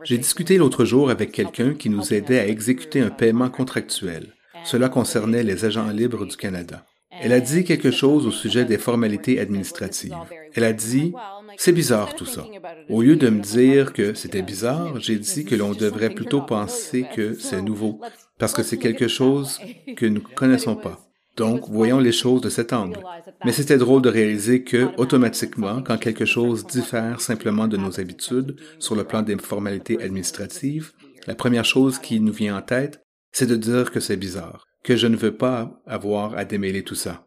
J'ai 0.04 0.18
discuté 0.18 0.58
l'autre 0.58 0.86
jour 0.86 1.10
avec 1.10 1.32
quelqu'un 1.32 1.74
qui 1.74 1.90
nous 1.90 2.14
aidait 2.14 2.40
à 2.40 2.48
exécuter 2.48 3.02
un 3.02 3.10
paiement 3.10 3.50
contractuel. 3.50 4.34
Cela 4.64 4.90
concernait 4.90 5.44
les 5.44 5.66
agents 5.66 5.90
libres 5.90 6.26
du 6.26 6.38
Canada. 6.38 6.86
Elle 7.12 7.34
a 7.34 7.40
dit 7.42 7.64
quelque 7.64 7.92
chose 7.92 8.26
au 8.26 8.32
sujet 8.32 8.66
des 8.66 8.78
formalités 8.78 9.40
administratives. 9.40 10.16
Elle 10.54 10.64
a 10.64 10.74
dit, 10.74 11.14
c'est 11.58 11.74
bizarre 11.74 12.16
tout 12.16 12.26
ça. 12.26 12.46
Au 12.90 13.02
lieu 13.02 13.16
de 13.16 13.30
me 13.30 13.42
dire 13.42 13.92
que 13.92 14.14
c'était 14.14 14.42
bizarre, 14.42 15.00
j'ai 15.00 15.18
dit 15.18 15.44
que 15.44 15.56
l'on 15.56 15.74
devrait 15.74 16.12
plutôt 16.12 16.42
penser 16.42 17.06
que 17.14 17.34
c'est 17.34 17.62
nouveau, 17.62 18.00
parce 18.38 18.54
que 18.54 18.64
c'est 18.64 18.78
quelque 18.78 19.08
chose 19.08 19.60
que 19.98 20.06
nous 20.06 20.22
ne 20.30 20.36
connaissons 20.36 20.76
pas. 20.76 21.09
Donc, 21.40 21.70
voyons 21.70 22.00
les 22.00 22.12
choses 22.12 22.42
de 22.42 22.50
cet 22.50 22.74
angle. 22.74 23.00
Mais 23.46 23.54
c'était 23.54 23.78
drôle 23.78 24.02
de 24.02 24.10
réaliser 24.10 24.62
que, 24.66 24.90
automatiquement, 24.98 25.82
quand 25.82 25.98
quelque 25.98 26.26
chose 26.26 26.68
diffère 26.68 27.22
simplement 27.22 27.70
de 27.70 27.78
nos 27.78 27.98
habitudes 27.98 28.58
sur 28.78 28.94
le 28.94 29.06
plan 29.06 29.22
des 29.22 29.38
formalités 29.38 30.02
administratives, 30.04 30.92
la 31.28 31.36
première 31.36 31.64
chose 31.64 31.98
qui 31.98 32.20
nous 32.20 32.34
vient 32.34 32.58
en 32.58 32.62
tête, 32.62 33.06
c'est 33.32 33.46
de 33.46 33.56
dire 33.56 33.90
que 33.94 34.02
c'est 34.02 34.18
bizarre, 34.18 34.66
que 34.84 34.98
je 34.98 35.08
ne 35.08 35.16
veux 35.16 35.34
pas 35.34 35.82
avoir 35.88 36.38
à 36.38 36.44
démêler 36.44 36.84
tout 36.84 36.96
ça. 36.96 37.26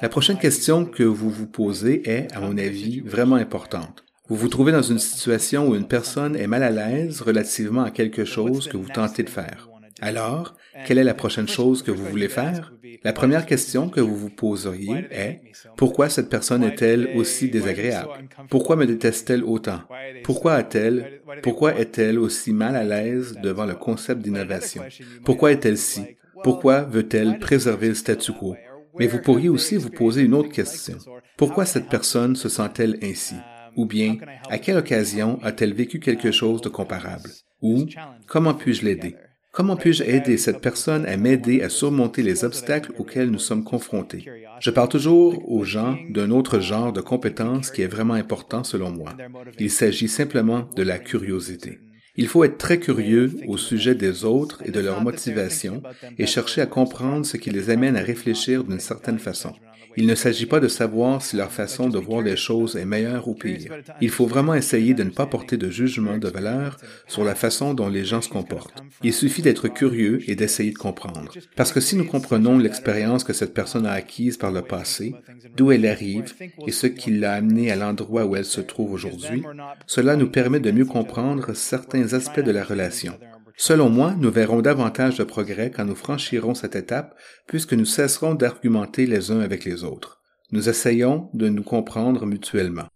La 0.00 0.08
prochaine 0.08 0.38
question 0.38 0.86
que 0.86 1.02
vous 1.02 1.28
vous 1.28 1.46
posez 1.46 2.08
est, 2.08 2.32
à 2.32 2.40
mon 2.40 2.56
avis, 2.56 3.00
vraiment 3.00 3.36
importante. 3.36 4.04
Vous 4.30 4.36
vous 4.36 4.48
trouvez 4.48 4.72
dans 4.72 4.80
une 4.80 4.98
situation 4.98 5.68
où 5.68 5.74
une 5.74 5.86
personne 5.86 6.34
est 6.34 6.46
mal 6.46 6.62
à 6.62 6.70
l'aise 6.70 7.20
relativement 7.20 7.82
à 7.82 7.90
quelque 7.90 8.24
chose 8.24 8.68
que 8.68 8.78
vous 8.78 8.88
tentez 8.88 9.22
de 9.22 9.28
faire. 9.28 9.68
Alors, 10.04 10.54
quelle 10.84 10.98
est 10.98 11.04
la 11.04 11.14
prochaine 11.14 11.48
chose 11.48 11.82
que 11.82 11.90
vous 11.90 12.04
voulez 12.04 12.28
faire? 12.28 12.74
La 13.04 13.14
première 13.14 13.46
question 13.46 13.88
que 13.88 14.00
vous 14.00 14.16
vous 14.16 14.28
poseriez 14.28 15.06
est, 15.10 15.40
pourquoi 15.78 16.10
cette 16.10 16.28
personne 16.28 16.62
est-elle 16.62 17.12
aussi 17.16 17.48
désagréable? 17.48 18.10
Pourquoi 18.50 18.76
me 18.76 18.84
déteste-t-elle 18.86 19.42
autant? 19.42 19.80
Pourquoi 20.22 20.54
a-t-elle, 20.54 21.22
pourquoi 21.42 21.78
est-elle 21.78 22.18
aussi 22.18 22.52
mal 22.52 22.76
à 22.76 22.84
l'aise 22.84 23.38
devant 23.42 23.64
le 23.64 23.74
concept 23.74 24.20
d'innovation? 24.20 24.82
Pourquoi 25.24 25.52
est-elle 25.52 25.78
si? 25.78 26.02
Pourquoi 26.42 26.82
veut-elle 26.82 27.38
préserver 27.38 27.88
le 27.88 27.94
statu 27.94 28.32
quo? 28.32 28.56
Mais 28.98 29.06
vous 29.06 29.22
pourriez 29.22 29.48
aussi 29.48 29.76
vous 29.76 29.90
poser 29.90 30.20
une 30.20 30.34
autre 30.34 30.52
question. 30.52 30.98
Pourquoi 31.38 31.64
cette 31.64 31.88
personne 31.88 32.36
se 32.36 32.50
sent-elle 32.50 32.98
ainsi? 33.02 33.36
Ou 33.76 33.86
bien, 33.86 34.18
à 34.50 34.58
quelle 34.58 34.76
occasion 34.76 35.40
a-t-elle 35.42 35.72
vécu 35.72 35.98
quelque 35.98 36.30
chose 36.30 36.60
de 36.60 36.68
comparable? 36.68 37.30
Ou, 37.62 37.86
comment 38.26 38.52
puis-je 38.52 38.84
l'aider? 38.84 39.16
Comment 39.54 39.76
puis-je 39.76 40.02
aider 40.02 40.36
cette 40.36 40.60
personne 40.60 41.06
à 41.06 41.16
m'aider 41.16 41.62
à 41.62 41.68
surmonter 41.68 42.22
les 42.22 42.44
obstacles 42.44 42.90
auxquels 42.98 43.30
nous 43.30 43.38
sommes 43.38 43.62
confrontés? 43.62 44.24
Je 44.58 44.70
parle 44.70 44.88
toujours 44.88 45.48
aux 45.48 45.62
gens 45.62 45.96
d'un 46.10 46.32
autre 46.32 46.58
genre 46.58 46.92
de 46.92 47.00
compétence 47.00 47.70
qui 47.70 47.82
est 47.82 47.86
vraiment 47.86 48.14
important 48.14 48.64
selon 48.64 48.90
moi. 48.90 49.12
Il 49.60 49.70
s'agit 49.70 50.08
simplement 50.08 50.68
de 50.74 50.82
la 50.82 50.98
curiosité. 50.98 51.78
Il 52.16 52.26
faut 52.26 52.42
être 52.42 52.58
très 52.58 52.78
curieux 52.78 53.32
au 53.46 53.56
sujet 53.56 53.94
des 53.94 54.24
autres 54.24 54.60
et 54.64 54.72
de 54.72 54.80
leur 54.80 55.02
motivation 55.02 55.82
et 56.18 56.26
chercher 56.26 56.60
à 56.60 56.66
comprendre 56.66 57.24
ce 57.24 57.36
qui 57.36 57.50
les 57.50 57.70
amène 57.70 57.96
à 57.96 58.02
réfléchir 58.02 58.64
d'une 58.64 58.80
certaine 58.80 59.20
façon. 59.20 59.52
Il 59.96 60.06
ne 60.06 60.14
s'agit 60.14 60.46
pas 60.46 60.60
de 60.60 60.68
savoir 60.68 61.22
si 61.22 61.36
leur 61.36 61.52
façon 61.52 61.88
de 61.88 61.98
voir 61.98 62.22
les 62.22 62.36
choses 62.36 62.76
est 62.76 62.84
meilleure 62.84 63.28
ou 63.28 63.34
pire. 63.34 63.72
Il 64.00 64.10
faut 64.10 64.26
vraiment 64.26 64.54
essayer 64.54 64.94
de 64.94 65.04
ne 65.04 65.10
pas 65.10 65.26
porter 65.26 65.56
de 65.56 65.70
jugement 65.70 66.18
de 66.18 66.28
valeur 66.28 66.78
sur 67.06 67.24
la 67.24 67.34
façon 67.34 67.74
dont 67.74 67.88
les 67.88 68.04
gens 68.04 68.20
se 68.20 68.28
comportent. 68.28 68.82
Il 69.02 69.12
suffit 69.12 69.42
d'être 69.42 69.68
curieux 69.68 70.20
et 70.28 70.34
d'essayer 70.34 70.72
de 70.72 70.78
comprendre. 70.78 71.32
Parce 71.56 71.72
que 71.72 71.80
si 71.80 71.96
nous 71.96 72.06
comprenons 72.06 72.58
l'expérience 72.58 73.24
que 73.24 73.32
cette 73.32 73.54
personne 73.54 73.86
a 73.86 73.92
acquise 73.92 74.36
par 74.36 74.50
le 74.50 74.62
passé, 74.62 75.14
d'où 75.56 75.70
elle 75.70 75.86
arrive 75.86 76.34
et 76.66 76.72
ce 76.72 76.86
qui 76.86 77.10
l'a 77.10 77.34
amenée 77.34 77.70
à 77.70 77.76
l'endroit 77.76 78.24
où 78.26 78.36
elle 78.36 78.44
se 78.44 78.60
trouve 78.60 78.92
aujourd'hui, 78.92 79.42
cela 79.86 80.16
nous 80.16 80.28
permet 80.28 80.60
de 80.60 80.70
mieux 80.70 80.84
comprendre 80.84 81.54
certains 81.54 82.12
aspects 82.14 82.40
de 82.40 82.50
la 82.50 82.64
relation. 82.64 83.18
Selon 83.56 83.88
moi, 83.88 84.14
nous 84.18 84.30
verrons 84.30 84.62
davantage 84.62 85.16
de 85.16 85.24
progrès 85.24 85.70
quand 85.70 85.84
nous 85.84 85.94
franchirons 85.94 86.54
cette 86.54 86.76
étape, 86.76 87.14
puisque 87.46 87.72
nous 87.72 87.84
cesserons 87.84 88.34
d'argumenter 88.34 89.06
les 89.06 89.30
uns 89.30 89.40
avec 89.40 89.64
les 89.64 89.84
autres. 89.84 90.22
Nous 90.50 90.68
essayons 90.68 91.30
de 91.34 91.48
nous 91.48 91.62
comprendre 91.62 92.26
mutuellement. 92.26 92.88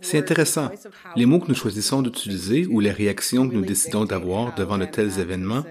C'est 0.00 0.18
intéressant. 0.18 0.70
Les 1.14 1.26
mots 1.26 1.40
que 1.40 1.48
nous 1.48 1.54
choisissons 1.54 2.00
d'utiliser 2.00 2.66
ou 2.66 2.80
les 2.80 2.90
réactions 2.90 3.48
que 3.48 3.54
nous 3.54 3.64
décidons 3.64 4.04
d'avoir 4.04 4.54
devant 4.54 4.78
de 4.78 4.86
tels 4.86 5.18
événements 5.18 5.64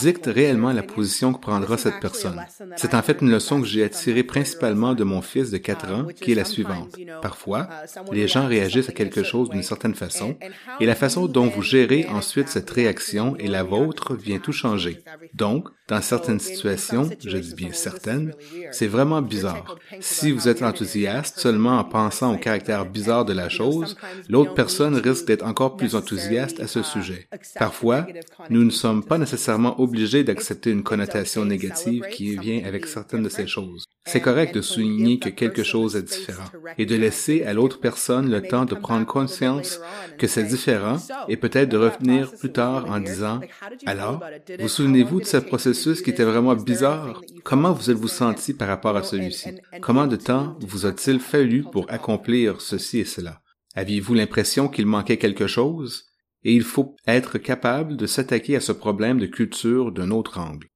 dictent 0.00 0.26
réellement 0.26 0.72
la 0.72 0.82
position 0.82 1.32
que 1.32 1.40
prendra 1.40 1.78
cette 1.78 2.00
personne. 2.00 2.44
C'est 2.76 2.94
en 2.94 3.02
fait 3.02 3.22
une 3.22 3.30
leçon 3.30 3.60
que 3.60 3.66
j'ai 3.66 3.84
attirée 3.84 4.24
principalement 4.24 4.94
de 4.94 5.04
mon 5.04 5.22
fils 5.22 5.50
de 5.50 5.58
4 5.58 5.92
ans, 5.92 6.06
qui 6.20 6.32
est 6.32 6.34
la 6.34 6.44
suivante. 6.44 6.96
Parfois, 7.22 7.68
les 8.10 8.26
gens 8.26 8.46
réagissent 8.46 8.88
à 8.88 8.92
quelque 8.92 9.22
chose 9.22 9.50
d'une 9.50 9.62
certaine 9.62 9.94
façon, 9.94 10.36
et 10.80 10.86
la 10.86 10.96
façon 10.96 11.26
dont 11.26 11.46
vous 11.46 11.62
gérez 11.62 12.06
ensuite 12.08 12.48
cette 12.48 12.70
réaction 12.70 13.36
et 13.38 13.46
la 13.46 13.62
vôtre 13.62 14.14
vient 14.14 14.38
tout 14.38 14.52
changer. 14.52 15.02
Donc, 15.34 15.68
dans 15.88 16.00
certaines 16.00 16.40
situations, 16.40 17.08
je 17.24 17.36
dis 17.36 17.54
bien 17.54 17.72
certaines, 17.72 18.34
c'est 18.72 18.88
vraiment 18.88 19.22
bizarre. 19.22 19.76
Si 20.00 20.32
vous 20.32 20.48
êtes 20.48 20.62
enthousiaste 20.62 21.38
seulement 21.38 21.78
en 21.78 21.84
pensant 21.84 22.34
au 22.34 22.38
caractère 22.38 22.84
bizarre 22.96 23.26
de 23.26 23.34
la 23.34 23.50
chose, 23.50 23.94
l'autre 24.30 24.54
personne 24.54 24.96
risque 24.96 25.26
d'être 25.26 25.46
encore 25.46 25.76
plus 25.76 25.94
enthousiaste 25.94 26.60
à 26.60 26.66
ce 26.66 26.82
sujet. 26.82 27.28
Parfois, 27.58 28.06
nous 28.48 28.64
ne 28.64 28.70
sommes 28.70 29.04
pas 29.04 29.18
nécessairement 29.18 29.78
obligés 29.80 30.24
d'accepter 30.24 30.70
une 30.70 30.82
connotation 30.90 31.44
négative 31.44 32.04
qui 32.10 32.26
vient 32.38 32.62
avec 32.64 32.86
certaines 32.86 33.24
de 33.24 33.28
ces 33.38 33.46
choses. 33.46 33.84
C'est 34.06 34.20
correct 34.28 34.54
de 34.54 34.62
souligner 34.62 35.18
que 35.18 35.28
quelque 35.40 35.64
chose 35.72 35.96
est 35.96 36.08
différent 36.16 36.50
et 36.78 36.86
de 36.86 36.96
laisser 37.04 37.42
à 37.44 37.52
l'autre 37.52 37.80
personne 37.80 38.30
le 38.30 38.40
temps 38.40 38.64
de 38.64 38.76
prendre 38.86 39.04
conscience 39.04 39.80
que 40.16 40.28
c'est 40.28 40.44
différent 40.44 40.98
et 41.28 41.36
peut-être 41.36 41.68
de 41.68 41.76
revenir 41.86 42.32
plus 42.40 42.52
tard 42.52 42.86
en 42.88 43.00
disant 43.00 43.40
alors, 43.84 44.22
vous 44.60 44.68
souvenez-vous 44.68 45.20
de 45.20 45.26
ce 45.26 45.38
processus 45.38 46.00
qui 46.02 46.10
était 46.10 46.30
vraiment 46.32 46.54
bizarre? 46.54 47.20
Comment 47.42 47.72
vous 47.72 47.90
êtes-vous 47.90 48.14
senti 48.24 48.54
par 48.54 48.68
rapport 48.68 48.96
à 48.96 49.02
celui-ci? 49.02 49.50
Comment 49.86 50.06
de 50.06 50.16
temps 50.30 50.56
vous 50.60 50.86
a-t-il 50.86 51.18
fallu 51.18 51.64
pour 51.72 51.84
accomplir 51.88 52.60
ceci 52.60 52.85
et 52.94 53.04
cela? 53.04 53.40
Aviez-vous 53.74 54.14
l'impression 54.14 54.68
qu'il 54.68 54.86
manquait 54.86 55.18
quelque 55.18 55.46
chose? 55.46 56.06
Et 56.44 56.52
il 56.52 56.62
faut 56.62 56.96
être 57.06 57.38
capable 57.38 57.96
de 57.96 58.06
s'attaquer 58.06 58.56
à 58.56 58.60
ce 58.60 58.72
problème 58.72 59.18
de 59.18 59.26
culture 59.26 59.92
d'un 59.92 60.10
autre 60.10 60.38
angle. 60.38 60.68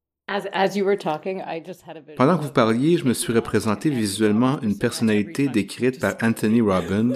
Pendant 2.17 2.39
que 2.39 2.43
vous 2.45 2.53
parliez, 2.53 2.99
je 2.99 3.05
me 3.05 3.15
suis 3.15 3.33
représenté 3.33 3.91
visuellement 3.91 4.61
une 4.63 4.79
personnalité 4.79 5.49
décrite 5.49 6.01
par 6.01 6.15
Anthony 6.23 6.61
Robbins 6.61 7.15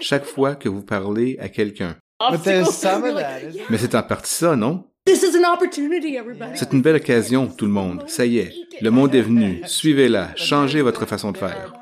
chaque 0.00 0.24
fois 0.24 0.54
que 0.54 0.68
vous 0.68 0.82
parlez 0.82 1.36
à 1.40 1.48
quelqu'un. 1.48 1.96
Mais 2.30 3.78
c'est 3.78 3.94
en 3.94 4.02
partie 4.02 4.32
ça, 4.32 4.56
non? 4.56 4.84
C'est 5.06 6.72
une 6.72 6.80
belle 6.80 6.96
occasion, 6.96 7.46
tout 7.48 7.66
le 7.66 7.70
monde. 7.72 8.04
Ça 8.06 8.24
y 8.24 8.38
est, 8.38 8.52
le 8.80 8.90
monde 8.90 9.14
est 9.14 9.20
venu. 9.20 9.60
Suivez-la. 9.66 10.34
Changez 10.34 10.80
votre 10.80 11.04
façon 11.04 11.32
de 11.32 11.36
faire. 11.36 11.74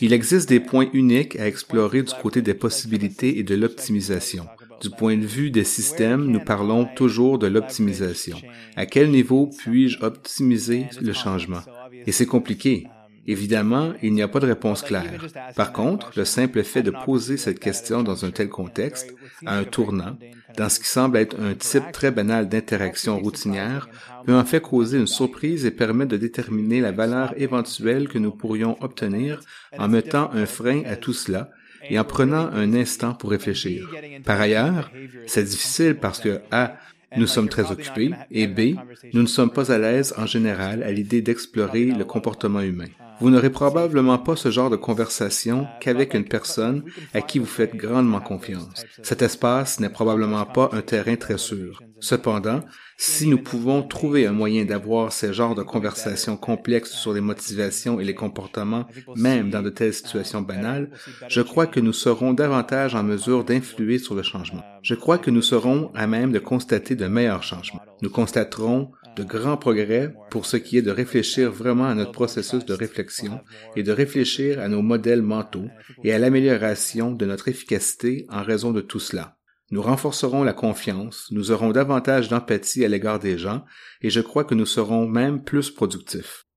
Il 0.00 0.12
existe 0.12 0.48
des 0.48 0.60
points 0.60 0.88
uniques 0.92 1.38
à 1.38 1.46
explorer 1.46 2.02
du 2.02 2.12
côté 2.22 2.42
des 2.42 2.54
possibilités 2.54 3.38
et 3.38 3.42
de 3.42 3.54
l'optimisation. 3.54 4.46
Du 4.80 4.90
point 4.90 5.16
de 5.16 5.26
vue 5.26 5.50
des 5.50 5.64
systèmes, 5.64 6.26
nous 6.26 6.40
parlons 6.40 6.84
toujours 6.84 7.38
de 7.38 7.46
l'optimisation. 7.46 8.38
À 8.76 8.86
quel 8.86 9.10
niveau 9.10 9.50
puis-je 9.58 10.02
optimiser 10.02 10.86
le 11.00 11.12
changement? 11.12 11.62
Et 12.06 12.12
c'est 12.12 12.26
compliqué. 12.26 12.86
Évidemment, 13.28 13.92
il 14.02 14.14
n'y 14.14 14.22
a 14.22 14.28
pas 14.28 14.40
de 14.40 14.46
réponse 14.46 14.80
claire. 14.80 15.26
Par 15.54 15.74
contre, 15.74 16.12
le 16.16 16.24
simple 16.24 16.64
fait 16.64 16.82
de 16.82 16.90
poser 16.90 17.36
cette 17.36 17.60
question 17.60 18.02
dans 18.02 18.24
un 18.24 18.30
tel 18.30 18.48
contexte, 18.48 19.14
à 19.44 19.58
un 19.58 19.64
tournant, 19.64 20.16
dans 20.56 20.70
ce 20.70 20.80
qui 20.80 20.86
semble 20.86 21.18
être 21.18 21.36
un 21.38 21.52
type 21.52 21.92
très 21.92 22.10
banal 22.10 22.48
d'interaction 22.48 23.18
routinière, 23.18 23.90
peut 24.24 24.34
en 24.34 24.46
fait 24.46 24.62
causer 24.62 24.96
une 24.96 25.06
surprise 25.06 25.66
et 25.66 25.70
permettre 25.70 26.12
de 26.12 26.16
déterminer 26.16 26.80
la 26.80 26.90
valeur 26.90 27.34
éventuelle 27.36 28.08
que 28.08 28.18
nous 28.18 28.32
pourrions 28.32 28.82
obtenir 28.82 29.40
en 29.76 29.88
mettant 29.88 30.30
un 30.32 30.46
frein 30.46 30.82
à 30.86 30.96
tout 30.96 31.12
cela 31.12 31.50
et 31.90 31.98
en 31.98 32.04
prenant 32.04 32.48
un 32.50 32.72
instant 32.72 33.12
pour 33.12 33.30
réfléchir. 33.30 33.90
Par 34.24 34.40
ailleurs, 34.40 34.90
c'est 35.26 35.44
difficile 35.44 35.96
parce 35.96 36.18
que 36.18 36.40
A, 36.50 36.78
nous 37.18 37.26
sommes 37.26 37.50
très 37.50 37.70
occupés 37.70 38.12
et 38.30 38.46
B, 38.46 38.78
nous 39.12 39.22
ne 39.22 39.26
sommes 39.26 39.50
pas 39.50 39.70
à 39.70 39.76
l'aise 39.76 40.14
en 40.16 40.24
général 40.24 40.82
à 40.82 40.90
l'idée 40.90 41.20
d'explorer 41.20 41.84
le 41.84 42.06
comportement 42.06 42.62
humain. 42.62 42.88
Vous 43.20 43.30
n'aurez 43.30 43.50
probablement 43.50 44.18
pas 44.18 44.36
ce 44.36 44.50
genre 44.50 44.70
de 44.70 44.76
conversation 44.76 45.66
qu'avec 45.80 46.14
une 46.14 46.24
personne 46.24 46.84
à 47.14 47.20
qui 47.20 47.38
vous 47.38 47.46
faites 47.46 47.74
grandement 47.74 48.20
confiance. 48.20 48.84
Cet 49.02 49.22
espace 49.22 49.80
n'est 49.80 49.88
probablement 49.88 50.44
pas 50.44 50.70
un 50.72 50.82
terrain 50.82 51.16
très 51.16 51.38
sûr. 51.38 51.82
Cependant, 52.00 52.60
si 52.96 53.26
nous 53.26 53.38
pouvons 53.38 53.82
trouver 53.82 54.26
un 54.26 54.32
moyen 54.32 54.64
d'avoir 54.64 55.12
ces 55.12 55.32
genres 55.32 55.54
de 55.54 55.62
conversations 55.62 56.36
complexes 56.36 56.92
sur 56.92 57.12
les 57.12 57.20
motivations 57.20 57.98
et 57.98 58.04
les 58.04 58.14
comportements, 58.14 58.86
même 59.16 59.50
dans 59.50 59.62
de 59.62 59.70
telles 59.70 59.94
situations 59.94 60.42
banales, 60.42 60.90
je 61.28 61.40
crois 61.40 61.66
que 61.66 61.80
nous 61.80 61.92
serons 61.92 62.32
davantage 62.32 62.94
en 62.94 63.02
mesure 63.02 63.44
d'influer 63.44 63.98
sur 63.98 64.14
le 64.14 64.22
changement. 64.22 64.62
Je 64.82 64.94
crois 64.94 65.18
que 65.18 65.30
nous 65.30 65.42
serons 65.42 65.90
à 65.94 66.06
même 66.06 66.32
de 66.32 66.38
constater 66.38 66.94
de 66.94 67.06
meilleurs 67.06 67.42
changements. 67.42 67.82
Nous 68.02 68.10
constaterons 68.10 68.92
de 69.18 69.24
grands 69.24 69.56
progrès 69.56 70.14
pour 70.30 70.46
ce 70.46 70.56
qui 70.56 70.78
est 70.78 70.82
de 70.82 70.92
réfléchir 70.92 71.50
vraiment 71.50 71.86
à 71.86 71.94
notre 71.94 72.12
processus 72.12 72.64
de 72.64 72.72
réflexion 72.72 73.40
et 73.74 73.82
de 73.82 73.90
réfléchir 73.90 74.60
à 74.60 74.68
nos 74.68 74.80
modèles 74.80 75.22
mentaux 75.22 75.66
et 76.04 76.12
à 76.12 76.18
l'amélioration 76.20 77.10
de 77.10 77.26
notre 77.26 77.48
efficacité 77.48 78.26
en 78.28 78.44
raison 78.44 78.70
de 78.70 78.80
tout 78.80 79.00
cela. 79.00 79.36
Nous 79.70 79.82
renforcerons 79.82 80.44
la 80.44 80.52
confiance, 80.52 81.26
nous 81.32 81.50
aurons 81.50 81.72
davantage 81.72 82.28
d'empathie 82.28 82.84
à 82.84 82.88
l'égard 82.88 83.18
des 83.18 83.38
gens 83.38 83.64
et 84.02 84.08
je 84.08 84.20
crois 84.20 84.44
que 84.44 84.54
nous 84.54 84.66
serons 84.66 85.08
même 85.08 85.42
plus 85.42 85.70
productifs. 85.70 86.47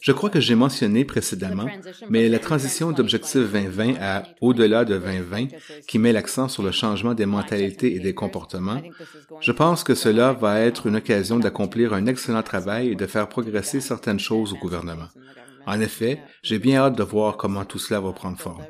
Je 0.00 0.12
crois 0.12 0.30
que 0.30 0.40
j'ai 0.40 0.54
mentionné 0.54 1.04
précédemment, 1.04 1.66
mais 2.08 2.28
la 2.28 2.38
transition 2.38 2.90
d'objectif 2.90 3.52
2020 3.52 3.96
à 4.00 4.22
au-delà 4.40 4.84
de 4.86 4.96
2020, 4.96 5.48
qui 5.86 5.98
met 5.98 6.12
l'accent 6.12 6.48
sur 6.48 6.62
le 6.62 6.72
changement 6.72 7.12
des 7.12 7.26
mentalités 7.26 7.94
et 7.94 8.00
des 8.00 8.14
comportements, 8.14 8.80
je 9.40 9.52
pense 9.52 9.84
que 9.84 9.94
cela 9.94 10.32
va 10.32 10.60
être 10.60 10.86
une 10.86 10.96
occasion 10.96 11.38
d'accomplir 11.38 11.92
un 11.92 12.06
excellent 12.06 12.42
travail 12.42 12.88
et 12.88 12.94
de 12.94 13.06
faire 13.06 13.28
progresser 13.28 13.80
certaines 13.80 14.20
choses 14.20 14.54
au 14.54 14.56
gouvernement. 14.56 15.08
En 15.66 15.80
effet, 15.80 16.22
j'ai 16.42 16.58
bien 16.58 16.80
hâte 16.80 16.96
de 16.96 17.02
voir 17.02 17.36
comment 17.36 17.64
tout 17.64 17.78
cela 17.78 18.00
va 18.00 18.12
prendre 18.12 18.38
forme. 18.38 18.64